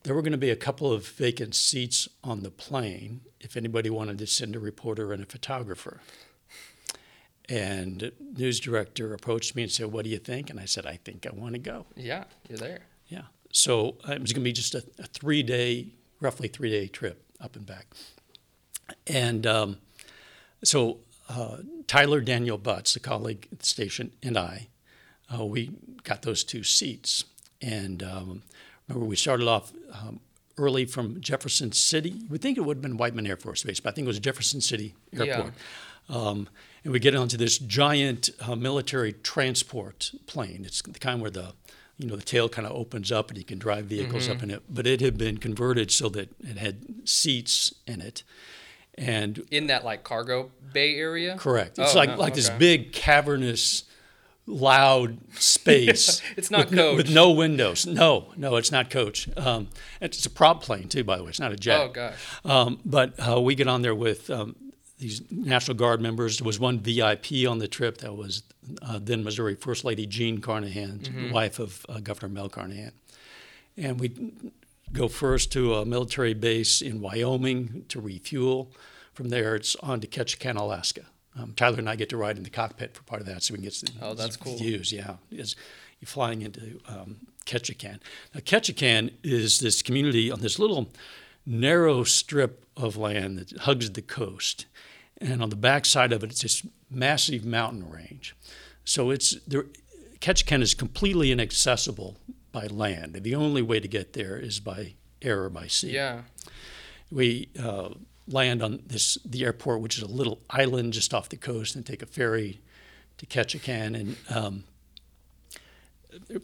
[0.03, 3.89] there were going to be a couple of vacant seats on the plane if anybody
[3.89, 5.99] wanted to send a reporter and a photographer.
[7.51, 10.95] And news director approached me and said, "What do you think?" And I said, "I
[10.95, 12.79] think I want to go." Yeah, you're there.
[13.09, 13.23] Yeah.
[13.51, 15.87] So uh, it was going to be just a, a three-day,
[16.21, 17.87] roughly three-day trip up and back.
[19.05, 19.79] And um,
[20.63, 24.69] so uh, Tyler Daniel Butts, a colleague at the station, and I,
[25.37, 25.71] uh, we
[26.03, 27.25] got those two seats.
[27.61, 28.43] And um,
[28.87, 30.21] remember, we started off um,
[30.57, 32.21] early from Jefferson City.
[32.29, 34.19] Would think it would have been Whiteman Air Force Base, but I think it was
[34.19, 35.47] Jefferson City Airport.
[35.47, 35.51] Yeah.
[36.11, 36.49] Um,
[36.83, 40.63] and we get onto this giant uh, military transport plane.
[40.65, 41.53] It's the kind where the
[41.97, 44.37] you know the tail kind of opens up and you can drive vehicles mm-hmm.
[44.37, 44.63] up in it.
[44.69, 48.23] But it had been converted so that it had seats in it.
[48.95, 51.37] And in that like cargo bay area.
[51.37, 51.79] Correct.
[51.79, 52.41] It's oh, like no, like okay.
[52.41, 53.83] this big cavernous
[54.47, 56.21] loud space.
[56.37, 56.97] it's not with, coach.
[56.97, 57.85] with no windows.
[57.85, 59.29] No, no, it's not coach.
[59.37, 59.69] Um,
[60.01, 61.29] it's a prop plane too, by the way.
[61.29, 61.79] It's not a jet.
[61.79, 62.15] Oh gosh.
[62.43, 64.55] Um, but uh, we get on there with um,
[65.01, 66.37] these National Guard members.
[66.37, 68.43] There was one VIP on the trip that was
[68.81, 71.31] uh, then Missouri First Lady Jean Carnahan, mm-hmm.
[71.31, 72.93] wife of uh, Governor Mel Carnahan,
[73.75, 74.33] and we
[74.93, 78.71] go first to a military base in Wyoming to refuel.
[79.13, 81.01] From there, it's on to Ketchikan, Alaska.
[81.37, 83.53] Um, Tyler and I get to ride in the cockpit for part of that, so
[83.53, 84.57] we can get some oh, that's cool.
[84.57, 84.91] views.
[84.93, 85.55] Yeah, as
[85.99, 87.99] you're flying into um, Ketchikan.
[88.33, 90.91] Now, Ketchikan is this community on this little
[91.45, 94.65] narrow strip of land that hugs the coast,
[95.21, 98.35] and on the backside of it, it's this massive mountain range.
[98.83, 99.65] So it's there.
[100.19, 102.17] Ketchikan is completely inaccessible
[102.51, 103.15] by land.
[103.21, 105.91] The only way to get there is by air or by sea.
[105.91, 106.21] Yeah.
[107.11, 107.89] We uh,
[108.27, 111.85] land on this the airport, which is a little island just off the coast, and
[111.85, 112.59] take a ferry
[113.17, 113.99] to Ketchikan.
[113.99, 114.63] And um,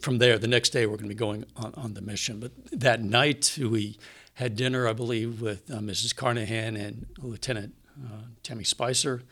[0.00, 2.38] from there, the next day, we're going to be going on, on the mission.
[2.40, 3.98] But that night, we
[4.34, 6.14] had dinner, I believe, with uh, Mrs.
[6.14, 9.22] Carnahan and Lieutenant uh, Tammy Spicer,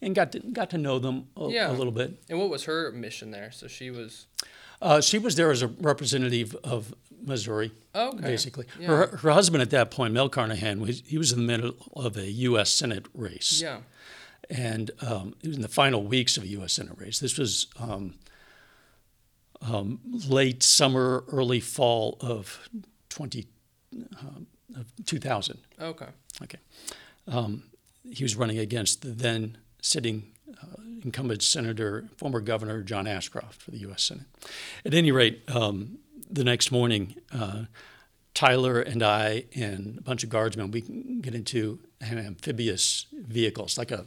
[0.00, 1.70] and got to, got to know them a, yeah.
[1.70, 2.22] a little bit.
[2.28, 3.50] And what was her mission there?
[3.52, 4.26] So she was.
[4.82, 6.94] Uh, she was there as a representative of
[7.26, 8.20] Missouri, okay.
[8.20, 8.66] basically.
[8.78, 8.88] Yeah.
[8.88, 12.16] Her, her husband at that point, Mel Carnahan, was, he was in the middle of
[12.16, 12.70] a U.S.
[12.70, 13.62] Senate race.
[13.62, 13.78] Yeah.
[14.50, 16.74] And um, it was in the final weeks of a U.S.
[16.74, 17.18] Senate race.
[17.18, 18.14] This was um,
[19.62, 22.68] um, late summer, early fall of
[23.08, 23.46] 20,
[23.96, 25.58] uh, of 2000.
[25.80, 26.06] Okay.
[26.42, 26.58] Okay.
[27.26, 27.62] Um,
[28.10, 33.70] he was running against the then sitting uh, incumbent Senator, former Governor John Ashcroft for
[33.70, 34.02] the U.S.
[34.02, 34.26] Senate.
[34.84, 35.98] At any rate, um,
[36.30, 37.64] the next morning, uh,
[38.34, 43.92] Tyler and I and a bunch of guardsmen, we get into an amphibious vehicles, like
[43.92, 44.04] a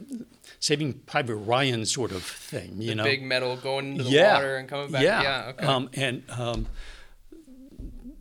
[0.60, 2.74] Saving Private Ryan sort of thing.
[2.82, 4.34] You the know, big metal going into the yeah.
[4.34, 5.02] water and coming back.
[5.02, 5.66] Yeah, yeah okay.
[5.66, 6.66] Um, and um,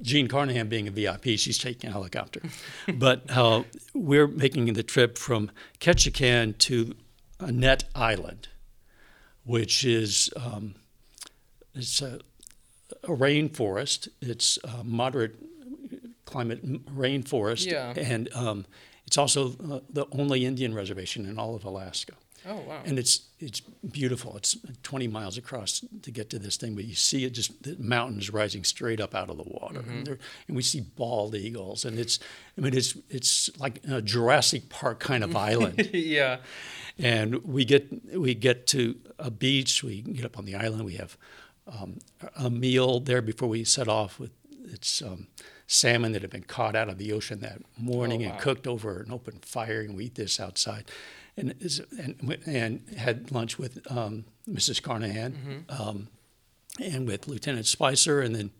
[0.07, 2.41] Jean Carnahan being a VIP, she's taking a helicopter.
[2.93, 6.95] but uh, we're making the trip from Ketchikan to
[7.39, 8.47] Annette Island,
[9.43, 10.75] which is um,
[11.75, 12.19] it's a,
[13.03, 14.07] a, rainforest.
[14.21, 15.35] It's a moderate
[16.25, 17.93] climate rainforest, yeah.
[17.95, 18.65] and um,
[19.05, 22.13] it's also uh, the only Indian reservation in all of Alaska.
[22.49, 22.81] Oh wow!
[22.85, 24.37] And it's it's beautiful.
[24.37, 27.75] It's 20 miles across to get to this thing, but you see it just the
[27.77, 29.97] mountains rising straight up out of the water, mm-hmm.
[29.97, 30.07] and,
[30.47, 32.19] and, we see bald eagles, and it's
[32.57, 35.89] I mean it's it's like a Jurassic Park kind of island.
[35.93, 36.37] yeah.
[36.97, 39.83] And we get we get to a beach.
[39.83, 40.85] We get up on the island.
[40.85, 41.17] We have
[41.67, 41.99] um,
[42.35, 44.31] a meal there before we set off with
[44.63, 45.27] it's um,
[45.67, 48.33] salmon that had been caught out of the ocean that morning oh, wow.
[48.33, 50.85] and cooked over an open fire, and we eat this outside
[51.37, 51.53] and
[51.99, 54.81] and, and had lunch with um, Mrs.
[54.81, 55.81] Carnahan mm-hmm.
[55.81, 56.07] um,
[56.83, 58.51] and with Lieutenant Spicer, and then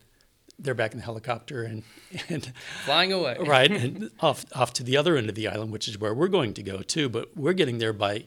[0.59, 1.83] they're back in the helicopter and,
[2.29, 2.51] and
[2.85, 3.37] flying away.
[3.45, 6.27] right, and off off to the other end of the island, which is where we're
[6.27, 7.09] going to go too.
[7.09, 8.25] But we're getting there by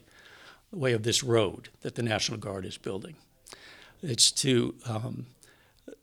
[0.73, 3.17] way of this road that the National Guard is building.
[4.03, 5.27] It's to um,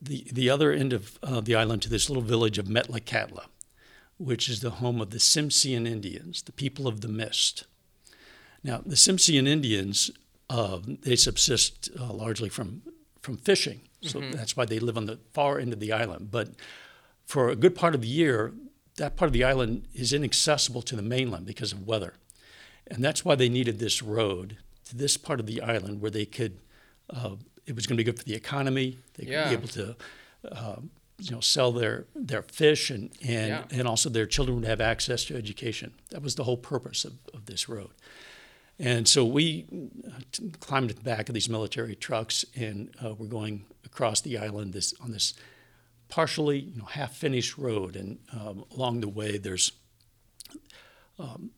[0.00, 3.46] the the other end of uh, the island to this little village of Metlakatla,
[4.18, 7.64] which is the home of the Tsimshian Indians, the people of the mist.
[8.64, 10.10] Now, the Tsimshian Indians
[10.50, 12.82] uh, they subsist uh, largely from
[13.20, 14.30] from fishing, so mm-hmm.
[14.32, 16.30] that's why they live on the far end of the island.
[16.30, 16.50] But
[17.26, 18.54] for a good part of the year,
[18.96, 22.14] that part of the island is inaccessible to the mainland because of weather.
[22.86, 26.24] And that's why they needed this road to this part of the island where they
[26.24, 26.58] could,
[27.10, 28.98] uh, it was going to be good for the economy.
[29.14, 29.96] They could be able to,
[30.50, 30.76] uh,
[31.18, 33.64] you know, sell their, their fish and, and, yeah.
[33.70, 35.92] and also their children would have access to education.
[36.10, 37.90] That was the whole purpose of, of this road.
[38.78, 39.66] And so we
[40.06, 40.20] uh,
[40.60, 44.94] climbed the back of these military trucks and uh, we're going across the island this,
[45.00, 45.34] on this
[46.08, 47.96] partially, you know, half finished road.
[47.96, 49.72] And um, along the way, there's
[51.18, 51.50] um,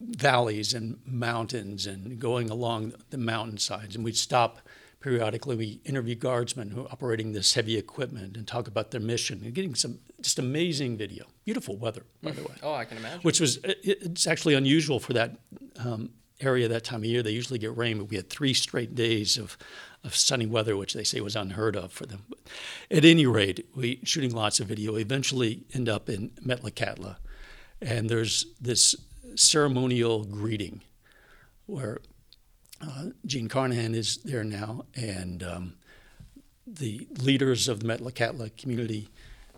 [0.00, 3.94] valleys and mountains and going along the mountainsides.
[3.94, 4.60] And we'd stop
[5.00, 5.54] periodically.
[5.54, 9.54] We interview guardsmen who are operating this heavy equipment and talk about their mission and
[9.54, 11.26] getting some just amazing video.
[11.44, 12.54] Beautiful weather, by the way.
[12.62, 13.20] Oh, I can imagine.
[13.20, 15.36] Which was, it's actually unusual for that
[15.78, 17.22] um, area that time of year.
[17.22, 19.56] They usually get rain, but we had three straight days of,
[20.04, 22.24] of sunny weather, which they say was unheard of for them.
[22.28, 22.38] But
[22.90, 24.94] at any rate, we shooting lots of video.
[24.94, 27.16] We eventually end up in Metlakatla,
[27.80, 28.94] and there's this
[29.34, 30.82] ceremonial greeting
[31.66, 31.98] where
[32.80, 35.74] uh, Jean Carnahan is there now, and um,
[36.66, 39.08] the leaders of the Metlakatla community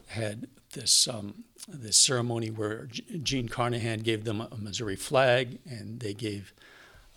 [0.07, 2.89] had this um, this ceremony where
[3.23, 6.53] Jean Carnahan gave them a Missouri flag, and they gave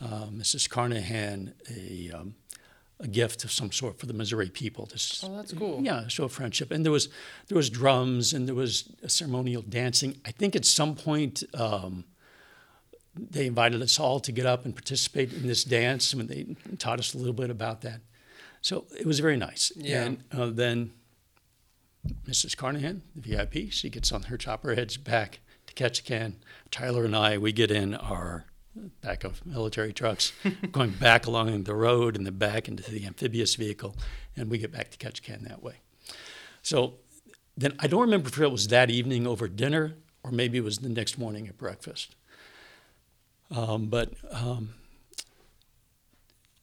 [0.03, 0.69] uh, Mrs.
[0.69, 2.35] Carnahan a um,
[2.99, 4.85] a gift of some sort for the Missouri people.
[4.85, 5.81] This, oh, that's cool.
[5.81, 6.71] Yeah, show of friendship.
[6.71, 7.09] And there was
[7.47, 10.19] there was drums and there was ceremonial dancing.
[10.25, 12.05] I think at some point um,
[13.15, 16.99] they invited us all to get up and participate in this dance, and they taught
[16.99, 18.01] us a little bit about that.
[18.61, 19.71] So it was very nice.
[19.75, 20.03] Yeah.
[20.03, 20.93] And uh, then
[22.25, 22.55] Mrs.
[22.55, 26.35] Carnahan, the VIP, she gets on her chopper, heads back to Ketchikan.
[26.71, 28.45] Tyler and I, we get in our
[29.01, 30.33] back of military trucks,
[30.71, 33.95] going back along the road and then back into the amphibious vehicle,
[34.35, 35.75] and we get back to Ketchikan that way.
[36.61, 36.95] So
[37.55, 40.79] then I don't remember if it was that evening over dinner or maybe it was
[40.79, 42.15] the next morning at breakfast.
[43.51, 44.73] Um, but um,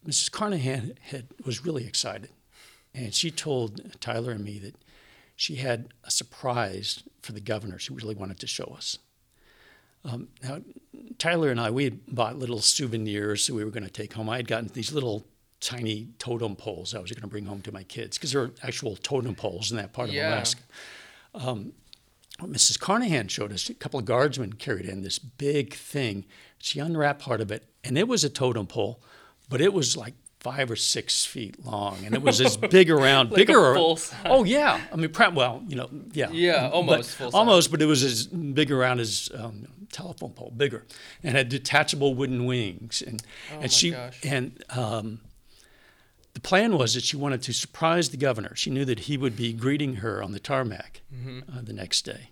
[0.06, 0.30] Mrs.
[0.30, 2.30] Carnahan had, was really excited.
[2.94, 4.74] And she told Tyler and me that
[5.36, 8.98] she had a surprise for the governor she really wanted to show us.
[10.04, 10.60] Um, now,
[11.18, 14.28] Tyler and I, we had bought little souvenirs that we were going to take home.
[14.30, 15.26] I had gotten these little
[15.60, 18.50] tiny totem poles I was going to bring home to my kids because there are
[18.62, 20.34] actual totem poles in that part of yeah.
[20.34, 20.62] Alaska.
[21.34, 21.72] Um,
[22.40, 22.80] Mrs.
[22.80, 26.24] Carnahan showed us a couple of guardsmen carried in this big thing.
[26.58, 29.02] She unwrapped part of it, and it was a totem pole,
[29.50, 33.30] but it was like five or six feet long, and it was as big around,
[33.30, 33.74] like bigger.
[33.74, 34.18] full size.
[34.24, 38.02] Oh yeah, I mean, well, you know, yeah, yeah, almost but, almost, but it was
[38.02, 40.84] as big around as um, telephone pole, bigger,
[41.22, 43.22] and had detachable wooden wings, and
[43.54, 44.18] oh and she gosh.
[44.24, 45.20] and um,
[46.34, 48.54] the plan was that she wanted to surprise the governor.
[48.54, 51.40] She knew that he would be greeting her on the tarmac mm-hmm.
[51.50, 52.30] uh, the next day,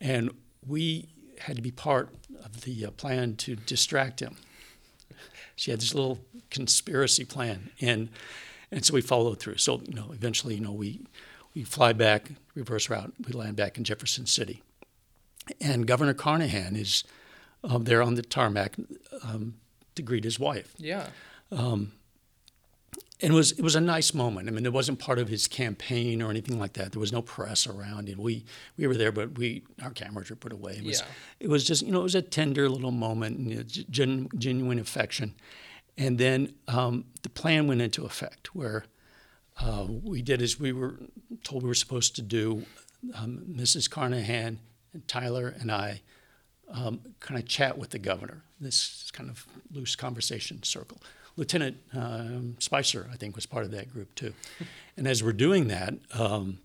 [0.00, 0.30] and
[0.66, 1.08] we
[1.40, 2.10] had to be part
[2.44, 4.36] of the uh, plan to distract him.
[5.54, 6.18] She had this little
[6.50, 8.10] conspiracy plan, and
[8.70, 9.56] and so we followed through.
[9.58, 11.00] So you know, eventually, you know, we
[11.54, 14.62] we fly back, reverse route, we land back in Jefferson City,
[15.60, 17.04] and Governor Carnahan is
[17.64, 18.76] um, there on the tarmac
[19.22, 19.54] um,
[19.94, 20.74] to greet his wife.
[20.78, 21.08] Yeah.
[21.50, 21.92] Um,
[23.22, 24.48] and it was it was a nice moment.
[24.48, 26.92] I mean, it wasn't part of his campaign or anything like that.
[26.92, 28.44] There was no press around, and we
[28.76, 30.74] we were there, but we our cameras were put away.
[30.78, 31.06] It was yeah.
[31.40, 34.28] it was just you know it was a tender little moment, and, you know, gen,
[34.36, 35.34] genuine affection,
[35.96, 38.84] and then um, the plan went into effect where
[39.60, 40.96] uh, we did as we were
[41.42, 42.66] told we were supposed to do.
[43.14, 43.88] Um, Mrs.
[43.88, 44.58] Carnahan
[44.96, 46.00] and Tyler and I
[46.72, 48.42] um, kind of chat with the governor.
[48.58, 50.98] This kind of loose conversation circle.
[51.36, 54.32] Lieutenant um, Spicer, I think, was part of that group too.
[54.96, 56.58] and as we're doing that, um,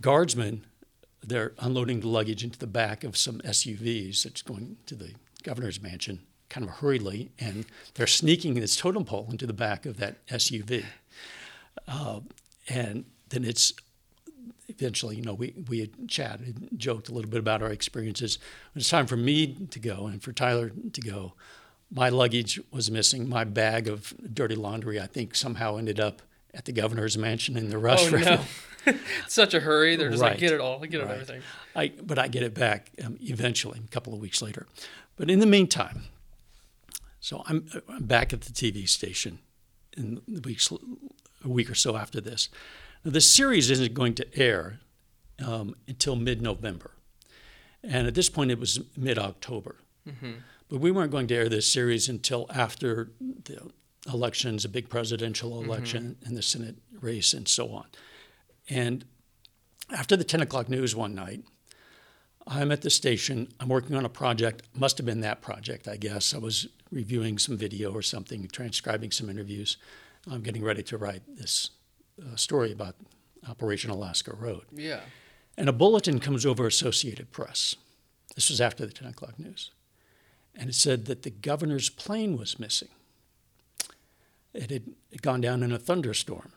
[0.00, 0.64] guardsmen,
[1.22, 5.82] they're unloading the luggage into the back of some SUVs that's going to the governor's
[5.82, 10.24] mansion kind of hurriedly, and they're sneaking this totem pole into the back of that
[10.28, 10.84] SUV.
[11.86, 12.20] Uh,
[12.68, 13.74] and then it's
[14.78, 18.38] eventually, you know, we, we had chatted, joked a little bit about our experiences.
[18.74, 21.34] When it's time for me to go and for Tyler to go,
[21.90, 23.28] my luggage was missing.
[23.28, 27.70] My bag of dirty laundry, I think, somehow ended up at the governor's mansion in
[27.70, 28.26] the restroom.
[28.26, 28.44] Oh,
[28.92, 28.98] no.
[29.28, 29.96] Such a hurry.
[29.96, 31.10] They're just like, get it all, get it Right.
[31.12, 31.42] everything.
[31.74, 34.66] I, but I get it back um, eventually, a couple of weeks later.
[35.16, 36.04] But in the meantime,
[37.20, 39.38] so I'm, I'm back at the TV station
[39.96, 40.70] in the weeks,
[41.44, 42.48] a week or so after this.
[43.06, 44.80] Now, the series isn't going to air
[45.38, 46.90] um, until mid-November,
[47.84, 49.76] and at this point it was mid-October.
[50.68, 53.70] But we weren't going to air this series until after the
[54.12, 57.86] elections, a big presidential election, and the Senate race, and so on.
[58.68, 59.04] And
[59.92, 61.44] after the 10 o'clock news one night,
[62.44, 63.52] I'm at the station.
[63.60, 64.62] I'm working on a project.
[64.74, 66.34] Must have been that project, I guess.
[66.34, 69.76] I was reviewing some video or something, transcribing some interviews.
[70.28, 71.70] I'm getting ready to write this
[72.20, 72.96] uh, story about
[73.48, 74.62] Operation Alaska Road.
[74.72, 75.00] Yeah.
[75.56, 77.74] And a bulletin comes over Associated Press.
[78.34, 79.70] This was after the 10 o'clock news.
[80.54, 82.88] And it said that the governor's plane was missing.
[84.52, 86.52] It had gone down in a thunderstorm.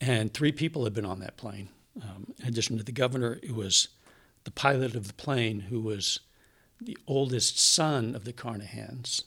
[0.00, 1.70] And three people had been on that plane.
[2.00, 3.88] Um, in addition to the governor, it was
[4.44, 6.20] the pilot of the plane, who was
[6.80, 9.24] the oldest son of the Carnahans,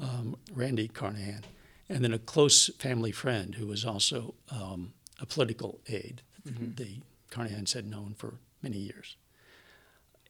[0.00, 1.44] um, Randy Carnahan,
[1.88, 6.22] and then a close family friend who was also um, a political aide.
[6.44, 9.16] The Carnahans had known for many years.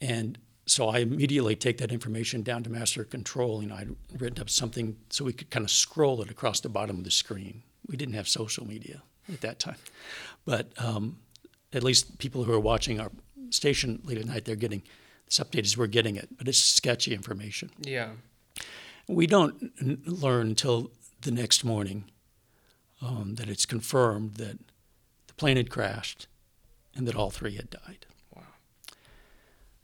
[0.01, 4.51] And so I immediately take that information down to master control, and I'd written up
[4.51, 7.63] something so we could kind of scroll it across the bottom of the screen.
[7.87, 9.77] We didn't have social media at that time,
[10.45, 11.19] but um,
[11.73, 13.13] at least people who are watching our
[13.51, 14.83] station late at night, they're getting
[15.27, 17.71] this update as we're getting it, but it's sketchy information.
[17.81, 18.11] Yeah.
[19.09, 20.91] We don't n- learn until
[21.21, 22.05] the next morning
[23.03, 24.59] um, that it's confirmed that
[25.27, 26.27] the plane had crashed
[26.95, 28.07] and that all three had died.
[28.35, 28.43] Wow.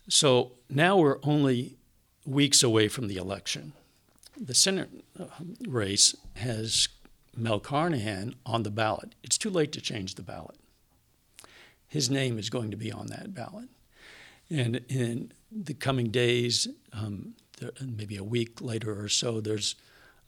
[0.08, 1.76] So now we're only
[2.24, 3.72] weeks away from the election.
[4.40, 5.26] The Senate uh,
[5.68, 6.88] race has
[7.36, 9.14] Mel Carnahan on the ballot.
[9.22, 10.56] It's too late to change the ballot.
[11.86, 13.68] His name is going to be on that ballot.
[14.48, 19.74] And in the coming days, um, there, maybe a week later or so, there's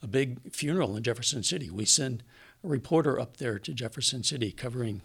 [0.05, 1.67] a big funeral in Jefferson City.
[1.69, 2.23] We send
[2.63, 5.01] a reporter up there to Jefferson City covering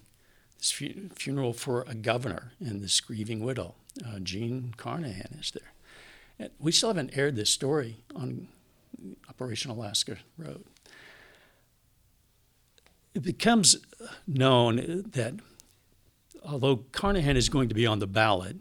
[0.59, 3.75] this fu- funeral for a governor and this grieving widow.
[4.07, 5.73] Uh, Jean Carnahan is there.
[6.39, 8.49] And we still haven't aired this story on
[9.29, 10.65] Operation Alaska Road.
[13.15, 13.77] It becomes
[14.27, 15.35] known that
[16.45, 18.57] although Carnahan is going to be on the ballot,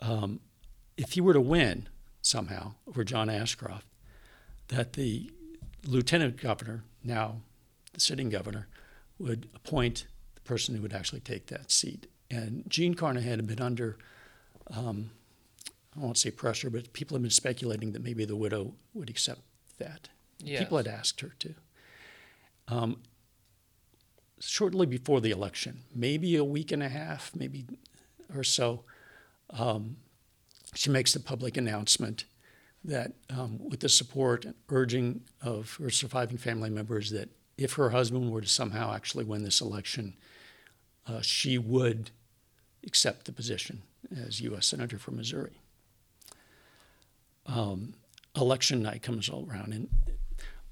[0.00, 0.40] um,
[0.98, 1.88] if he were to win
[2.20, 3.86] somehow over John Ashcroft,
[4.70, 5.30] that the
[5.84, 7.42] lieutenant governor, now
[7.92, 8.68] the sitting governor,
[9.18, 12.06] would appoint the person who would actually take that seat.
[12.30, 13.98] And Jean Carnahan had been under,
[14.70, 15.10] um,
[15.96, 19.42] I won't say pressure, but people have been speculating that maybe the widow would accept
[19.78, 20.08] that.
[20.38, 20.60] Yes.
[20.60, 21.54] People had asked her to.
[22.68, 23.02] Um,
[24.38, 27.66] shortly before the election, maybe a week and a half, maybe
[28.34, 28.84] or so,
[29.50, 29.96] um,
[30.74, 32.24] she makes the public announcement
[32.84, 37.90] that, um, with the support and urging of her surviving family members, that if her
[37.90, 40.14] husband were to somehow actually win this election,
[41.06, 42.10] uh, she would
[42.86, 43.82] accept the position
[44.26, 44.66] as U.S.
[44.66, 45.60] Senator for Missouri.
[47.46, 47.94] Um,
[48.36, 49.88] election night comes all around, and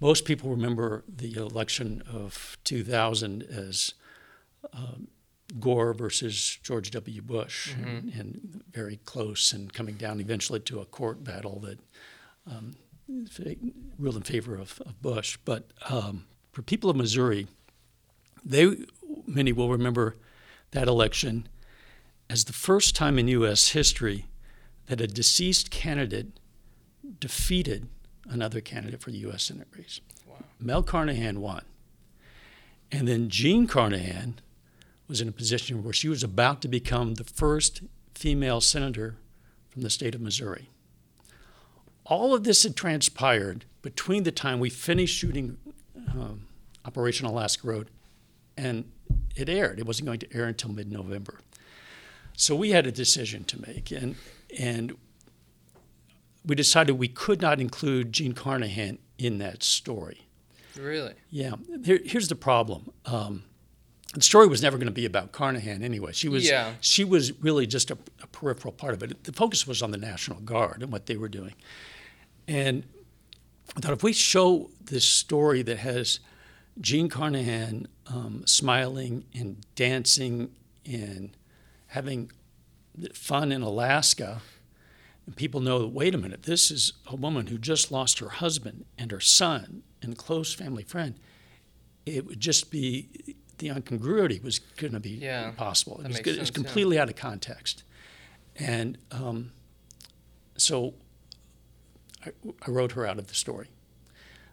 [0.01, 3.95] most people remember the election of 2000 as
[4.73, 5.09] um,
[5.59, 7.23] Gore versus George W.
[7.23, 11.79] Bush, and, and very close, and coming down eventually to a court battle that
[12.47, 12.77] um,
[13.99, 15.39] ruled in favor of, of Bush.
[15.45, 17.47] But um, for people of Missouri,
[18.45, 18.77] they
[19.27, 20.17] many will remember
[20.73, 21.49] that election
[22.29, 23.69] as the first time in U.S.
[23.69, 24.27] history
[24.87, 26.39] that a deceased candidate
[27.21, 27.89] defeated
[28.29, 29.45] another candidate for the U.S.
[29.45, 30.01] Senate race.
[30.61, 31.63] Mel Carnahan won.
[32.91, 34.41] And then Jean Carnahan
[35.09, 37.83] was in a position where she was about to become the first
[38.15, 39.17] female senator
[39.71, 40.69] from the state of Missouri.
[42.05, 45.57] All of this had transpired between the time we finished shooting
[46.11, 46.47] um,
[46.85, 47.91] Operation Alaska Road
[48.57, 48.91] and
[49.37, 49.79] it aired.
[49.79, 51.39] It wasn't going to air until mid November.
[52.35, 54.15] So we had a decision to make, and,
[54.59, 54.97] and
[56.45, 60.29] we decided we could not include Jean Carnahan in that story.
[60.77, 61.15] Really?
[61.31, 61.55] Yeah,
[61.85, 62.91] Here, here's the problem.
[63.05, 63.45] Um,
[64.21, 66.13] the story was never going to be about Carnahan anyway.
[66.13, 66.75] She was Yeah.
[66.81, 69.25] she was really just a, a peripheral part of it.
[69.25, 71.55] The focus was on the National Guard and what they were doing.
[72.47, 72.85] And
[73.77, 76.21] I thought if we show this story that has
[76.81, 80.51] Jean Carnahan um, smiling and dancing
[80.87, 81.37] and
[81.89, 82.31] having
[83.13, 84.41] fun in Alaska,
[85.27, 88.31] and people know that, wait a minute, this is a woman who just lost her
[88.31, 91.17] husband and her son and close family friend,
[92.07, 96.01] it would just be the incongruity was going to be Yeah, possible.
[96.01, 96.55] It was, it was sense, yeah.
[96.55, 97.83] completely out of context.
[98.57, 99.53] And um,
[100.57, 100.95] so
[102.25, 102.31] I,
[102.67, 103.69] I wrote her out of the story.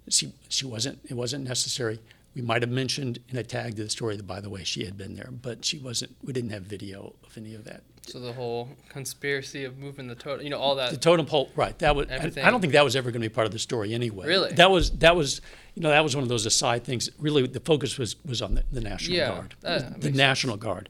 [0.10, 2.00] She, she wasn't, it wasn't necessary.
[2.36, 4.86] We might have mentioned in a tag to the story that, by the way, she
[4.86, 7.82] had been there, but she wasn't, we didn't have video of any of that.
[8.08, 10.92] So the whole conspiracy of moving the totem, you know, all that.
[10.92, 11.78] The totem pole, right?
[11.80, 12.08] That was.
[12.10, 14.28] I- I don't think that was ever going to be part of the story anyway.
[14.28, 14.52] Really?
[14.54, 15.42] That was that was
[15.74, 17.10] you know that was one of those aside things.
[17.20, 20.88] Really, the focus was was on the, the National Yeah, Guard, that the, National Guard,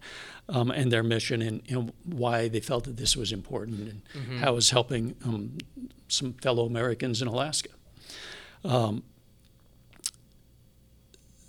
[0.49, 4.37] um, and their mission and know, why they felt that this was important and Mm-hmm.
[4.39, 5.57] how it was helping um,
[6.09, 7.69] some fellow Americans in Alaska.
[8.65, 9.03] Um,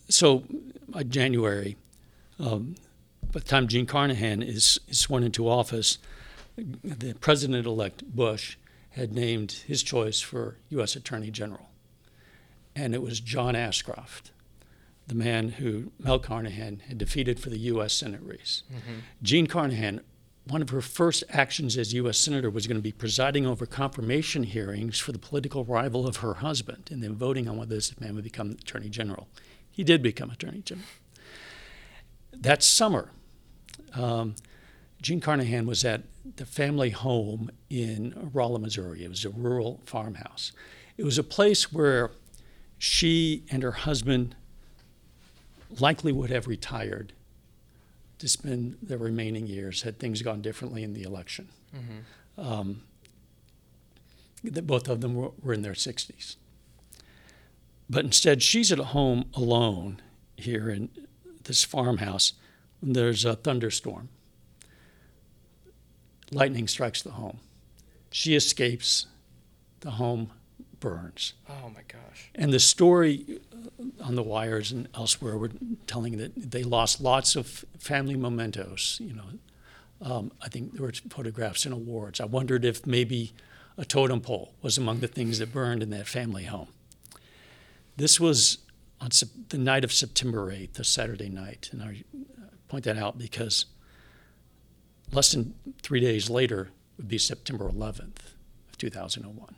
[0.09, 0.45] so,
[0.89, 1.77] by January,
[2.39, 2.77] um,
[3.33, 5.99] by the time Jean Carnahan is, is sworn into office,
[6.57, 8.57] the president-elect Bush
[8.91, 10.97] had named his choice for U.S.
[10.97, 11.69] Attorney General,
[12.75, 14.31] and it was John Ashcroft,
[15.07, 17.93] the man who Mel Carnahan had defeated for the U.S.
[17.93, 18.63] Senate race.
[18.73, 19.01] Mm-hmm.
[19.23, 20.01] Jean Carnahan,
[20.49, 22.17] one of her first actions as U.S.
[22.17, 26.35] Senator was going to be presiding over confirmation hearings for the political rival of her
[26.35, 29.29] husband, and then voting on whether this man would become Attorney General.
[29.71, 30.89] He did become Attorney General.
[32.33, 33.11] That summer,
[33.95, 34.35] um,
[35.03, 36.03] Jean Carnahan was at
[36.37, 39.05] the family home in Rolla, Missouri.
[39.05, 40.53] It was a rural farmhouse.
[40.97, 42.11] It was a place where
[42.79, 44.35] she and her husband
[45.79, 47.13] likely would have retired
[48.19, 51.49] to spend their remaining years had things gone differently in the election.
[52.39, 52.83] Um,
[54.43, 56.37] that both of them were, were in their 60s.
[57.89, 60.01] But instead, she's at home alone
[60.37, 60.89] here in
[61.45, 62.33] this farmhouse.
[62.83, 64.09] There's a thunderstorm.
[66.31, 67.39] Lightning strikes the home.
[68.11, 69.07] She escapes.
[69.81, 70.31] The home
[70.81, 71.35] burns.
[71.49, 72.31] Oh my gosh.
[72.35, 75.51] And the story uh, on the wires and elsewhere were
[75.87, 78.99] telling that they lost lots of family mementos.
[79.03, 79.25] You know,
[80.01, 82.21] um, I think there were photographs and awards.
[82.21, 83.33] I wondered if maybe
[83.79, 86.69] a totem pole was among the things that burned in that family home.
[87.97, 88.59] This was
[89.01, 89.11] on
[89.49, 92.05] the night of September 8th, a Saturday night, and I
[92.69, 93.67] point that out because
[95.13, 98.35] less than three days later would be September 11th
[98.69, 99.55] of 2001.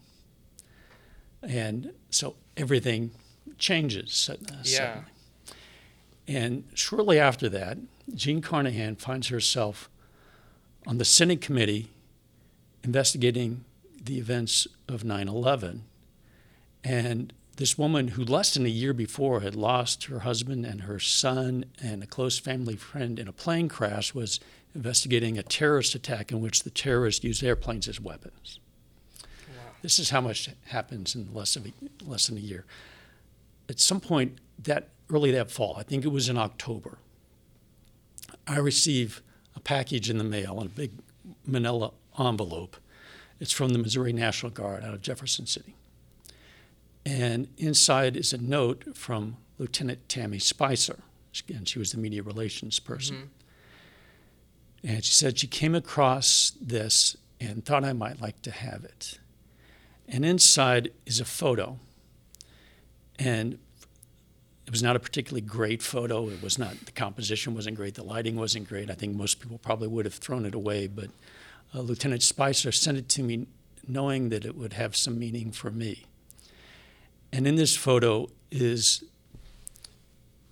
[1.43, 3.13] And so everything
[3.59, 4.63] changes uh, Yeah.
[4.65, 5.05] suddenly.
[6.27, 7.79] And shortly after that,
[8.15, 9.89] Jean Carnahan finds herself
[10.87, 11.89] on the Senate committee
[12.85, 13.65] investigating
[14.03, 15.85] the events of 9 11.
[16.85, 21.01] And this woman, who less than a year before had lost her husband and her
[21.01, 24.39] son and a close family friend in a plane crash, was
[24.77, 28.61] investigating a terrorist attack in which the terrorists used airplanes as weapons.
[29.83, 31.73] This is how much happens in less, of a,
[32.05, 32.65] less than a year.
[33.69, 36.99] At some point, that early that fall, I think it was in October,
[38.47, 39.21] I receive
[39.57, 40.93] a package in the mail in a big
[41.45, 41.91] manila
[42.21, 42.77] envelope.
[43.41, 45.75] It's from the Missouri National Guard out of Jefferson City.
[47.07, 50.99] And inside is a note from Lieutenant Tammy Spicer.
[51.49, 53.31] Again, she was the media relations person.
[54.85, 59.19] And she said she came across this and thought I might like to have it.
[60.09, 61.79] And inside is a photo.
[63.19, 63.59] And
[64.67, 66.29] it was not a particularly great photo.
[66.29, 68.91] It was not, the composition wasn't great, the lighting wasn't great.
[68.91, 71.11] I think most people probably would have thrown it away, but
[71.75, 73.47] uh, Lieutenant Spicer sent it to me
[73.87, 76.05] knowing that it would have some meaning for me.
[77.33, 79.05] And in this photo is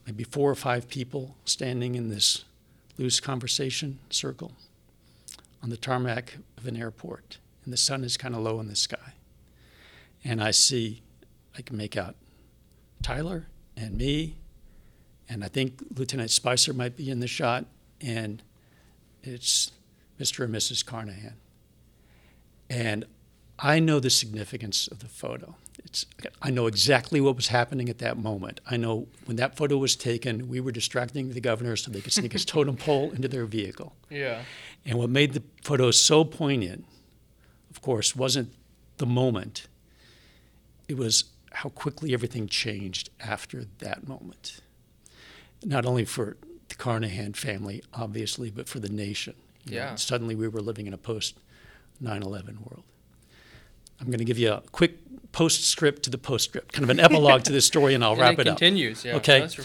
[0.07, 2.45] maybe four or five people standing in this
[2.99, 4.53] loose conversation circle
[5.63, 8.77] on the tarmac of an airport, and the sun is kind of low in the
[8.77, 9.15] sky.
[10.25, 11.03] And I see,
[11.57, 12.15] I can make out
[13.03, 13.47] Tyler
[13.77, 14.37] and me,
[15.29, 17.67] and I think Lieutenant Spicer might be in the shot,
[18.01, 18.43] and
[19.23, 19.73] it's
[20.21, 20.45] Mr.
[20.45, 20.85] and Mrs.
[20.85, 21.35] Carnahan.
[22.71, 23.05] And
[23.59, 25.57] I know the significance of the photo.
[25.85, 26.07] It's,
[26.43, 28.61] I know exactly what was happening at that moment.
[28.71, 32.13] I know when that photo was taken, we were distracting the governor so they could
[32.13, 33.95] sneak his totem pole into their vehicle.
[34.11, 34.43] Yeah.
[34.85, 36.85] And what made the photo so poignant,
[37.71, 38.53] of course, wasn't
[38.97, 39.67] the moment,
[40.89, 44.61] it was how quickly everything changed after that moment.
[45.65, 46.37] Not only for
[46.69, 49.35] the Carnahan family, obviously, but for the nation.
[49.65, 49.97] Yeah.
[49.97, 51.37] suddenly we were living in a post
[52.01, 52.85] 9 11 world.
[54.01, 55.06] I'm going to give you a quick
[55.37, 58.33] postscript to the postscript, kind of an epilogue to this story, and I'll And wrap
[58.39, 58.59] it it up.
[58.59, 59.05] continues.
[59.05, 59.17] Yeah.
[59.17, 59.41] Okay.
[59.41, 59.59] That's.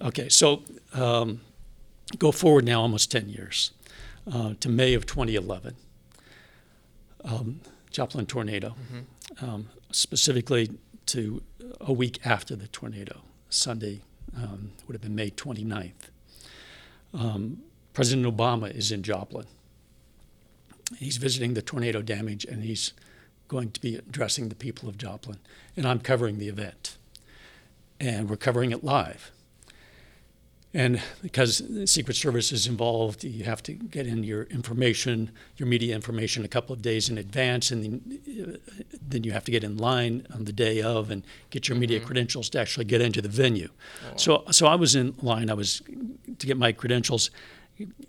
[0.00, 0.62] Okay, so
[0.94, 1.40] um,
[2.20, 3.72] go forward now almost 10 years
[4.32, 5.74] uh, to May of 2011.
[7.24, 7.60] Um,
[7.90, 8.76] Joplin tornado,
[9.42, 10.70] um, specifically
[11.06, 11.42] to
[11.80, 14.02] a week after the tornado, Sunday
[14.36, 16.10] um, would have been May 29th.
[17.12, 19.46] Um, President Obama is in Joplin.
[20.96, 22.92] He's visiting the tornado damage and he's
[23.48, 25.38] going to be addressing the people of Joplin.
[25.76, 26.96] And I'm covering the event.
[27.98, 29.32] And we're covering it live.
[30.74, 35.66] And because the Secret Service is involved, you have to get in your information, your
[35.66, 39.50] media information, a couple of days in advance, and then, uh, then you have to
[39.50, 42.06] get in line on the day of and get your media mm-hmm.
[42.06, 43.70] credentials to actually get into the venue.
[44.04, 44.16] Oh.
[44.16, 45.48] So, so I was in line.
[45.48, 45.80] I was
[46.38, 47.30] to get my credentials,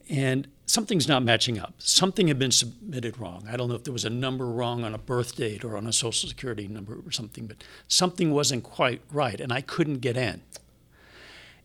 [0.09, 1.73] and something's not matching up.
[1.77, 3.47] Something had been submitted wrong.
[3.49, 5.87] I don't know if there was a number wrong on a birth date or on
[5.87, 7.57] a social security number or something, but
[7.87, 10.41] something wasn't quite right, and I couldn't get in.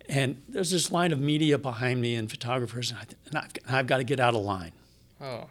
[0.09, 3.00] And there's this line of media behind me and photographers, and,
[3.34, 4.72] I, have I've got to get out of line.
[5.20, 5.46] Oh.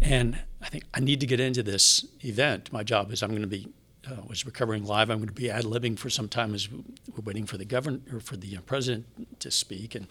[0.00, 2.72] And I think I need to get into this event.
[2.72, 3.68] My job is I'm going to be
[4.10, 5.10] uh, was recovering live.
[5.10, 8.00] I'm going to be ad libbing for some time as we're waiting for the governor
[8.12, 9.06] or for the uh, president
[9.40, 10.08] to speak, and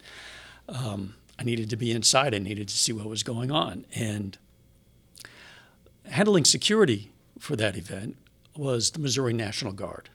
[0.70, 2.36] um, I needed to be inside.
[2.36, 4.38] I needed to see what was going on, and
[6.06, 8.18] handling security for that event
[8.56, 10.10] was the Missouri National Guard.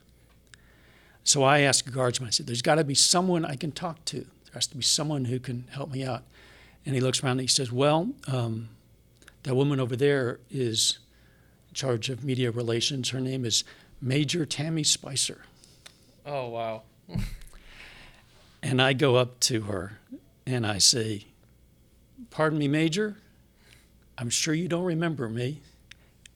[1.25, 4.05] So I asked a guardsman, I said, There's got to be someone I can talk
[4.07, 4.19] to.
[4.19, 6.23] There has to be someone who can help me out.
[6.85, 8.69] And he looks around and he says, Well, um,
[9.43, 10.99] that woman over there is
[11.69, 13.11] in charge of media relations.
[13.11, 13.65] Her name is
[14.01, 15.43] Major Tammy Spicer.
[16.25, 16.83] Oh, wow.
[18.63, 19.99] and I go up to her
[20.47, 21.27] and I say,
[22.31, 23.17] Pardon me, Major.
[24.19, 25.61] I'm sure you don't remember me.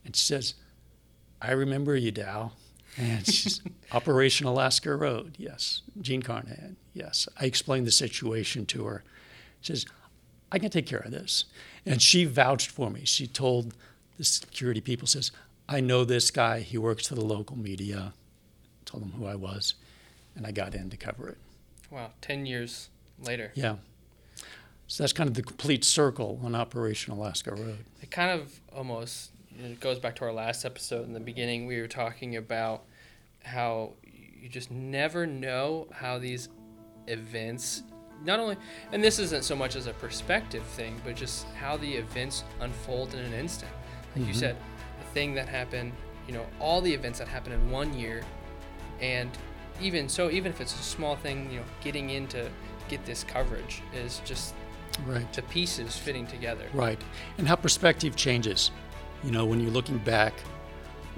[0.05, 0.53] And she says,
[1.41, 2.51] I remember you, Dowe.
[2.97, 5.81] And she's Operation Alaska Road, yes.
[5.99, 7.27] Jean Carnahan, yes.
[7.39, 9.03] I explained the situation to her.
[9.61, 9.85] She says,
[10.51, 11.45] I can take care of this.
[11.85, 13.05] And she vouched for me.
[13.05, 13.73] She told
[14.17, 15.31] the security people, says,
[15.67, 16.59] I know this guy.
[16.59, 18.13] He works for the local media.
[18.85, 19.75] Told them who I was,
[20.35, 21.37] and I got in to cover it.
[21.89, 22.89] Wow, 10 years
[23.19, 23.51] later.
[23.55, 23.75] Yeah.
[24.91, 27.85] So that's kind of the complete circle on Operation Alaska Road.
[28.01, 31.65] It kind of almost it goes back to our last episode in the beginning.
[31.65, 32.83] We were talking about
[33.41, 36.49] how you just never know how these
[37.07, 37.83] events
[38.25, 38.57] not only
[38.91, 43.13] and this isn't so much as a perspective thing but just how the events unfold
[43.13, 44.27] in an instant like mm-hmm.
[44.27, 44.55] you said
[44.99, 45.91] the thing that happened
[46.27, 48.21] you know all the events that happen in one year
[48.99, 49.31] and
[49.81, 52.47] even so even if it's a small thing you know getting in to
[52.87, 54.53] get this coverage is just
[55.05, 57.01] right the pieces fitting together right
[57.37, 58.71] and how perspective changes
[59.23, 60.33] you know, when you're looking back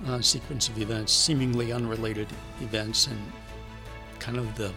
[0.05, 2.27] on a sequence of events, seemingly unrelated
[2.61, 3.31] events, and
[4.19, 4.73] kind of the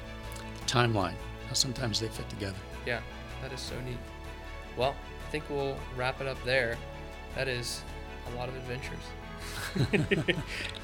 [0.66, 1.14] timeline,
[1.48, 2.56] how sometimes they fit together.
[2.86, 3.00] Yeah,
[3.42, 3.98] that is so neat.
[4.76, 4.94] Well,
[5.26, 6.78] I think we'll wrap it up there.
[7.34, 7.82] That is
[8.32, 8.96] a lot of adventures.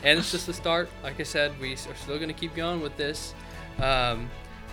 [0.04, 0.88] and it's just the start.
[1.02, 3.34] Like I said, we are still going to keep going with this.
[3.80, 4.28] Um,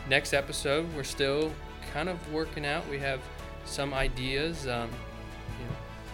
[0.10, 1.54] next episode, we're still
[1.94, 2.88] kind of working out.
[2.90, 3.20] We have
[3.70, 4.68] some ideas.
[4.68, 4.90] Um,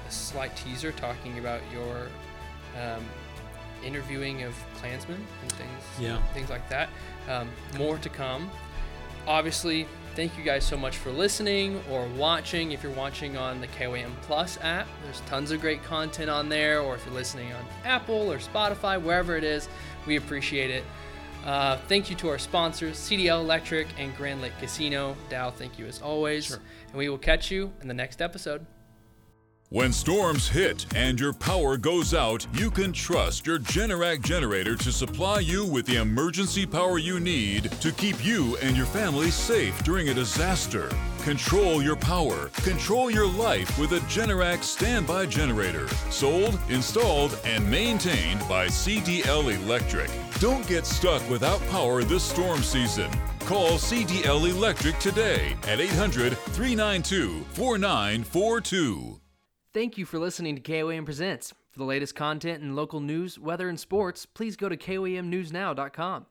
[0.08, 2.08] a slight teaser talking about your
[2.80, 3.04] um,
[3.84, 6.22] interviewing of Klansmen and things, yeah.
[6.34, 6.90] things like that.
[7.30, 8.50] Um, more to come.
[9.28, 12.72] Obviously, thank you guys so much for listening or watching.
[12.72, 16.82] If you're watching on the KOAM Plus app, there's tons of great content on there.
[16.82, 19.68] Or if you're listening on Apple or Spotify, wherever it is,
[20.06, 20.84] we appreciate it.
[21.46, 25.16] Uh, thank you to our sponsors, CDL Electric and Grand Lake Casino.
[25.30, 26.46] Dowe, thank you as always.
[26.46, 26.60] Sure.
[26.88, 28.66] And we will catch you in the next episode.
[29.76, 34.90] When storms hit and your power goes out, you can trust your Generac generator to
[34.90, 39.78] supply you with the emergency power you need to keep you and your family safe
[39.84, 40.90] during a disaster.
[41.24, 45.90] Control your power, control your life with a Generac standby generator.
[46.10, 50.10] Sold, installed, and maintained by CDL Electric.
[50.40, 53.12] Don't get stuck without power this storm season.
[53.42, 59.20] Call CDL Electric today at 800 392 4942.
[59.76, 61.54] Thank you for listening to KOAM Presents.
[61.74, 66.28] For the latest content and local news, weather, and sports, please go to KOAMNewsNow.com.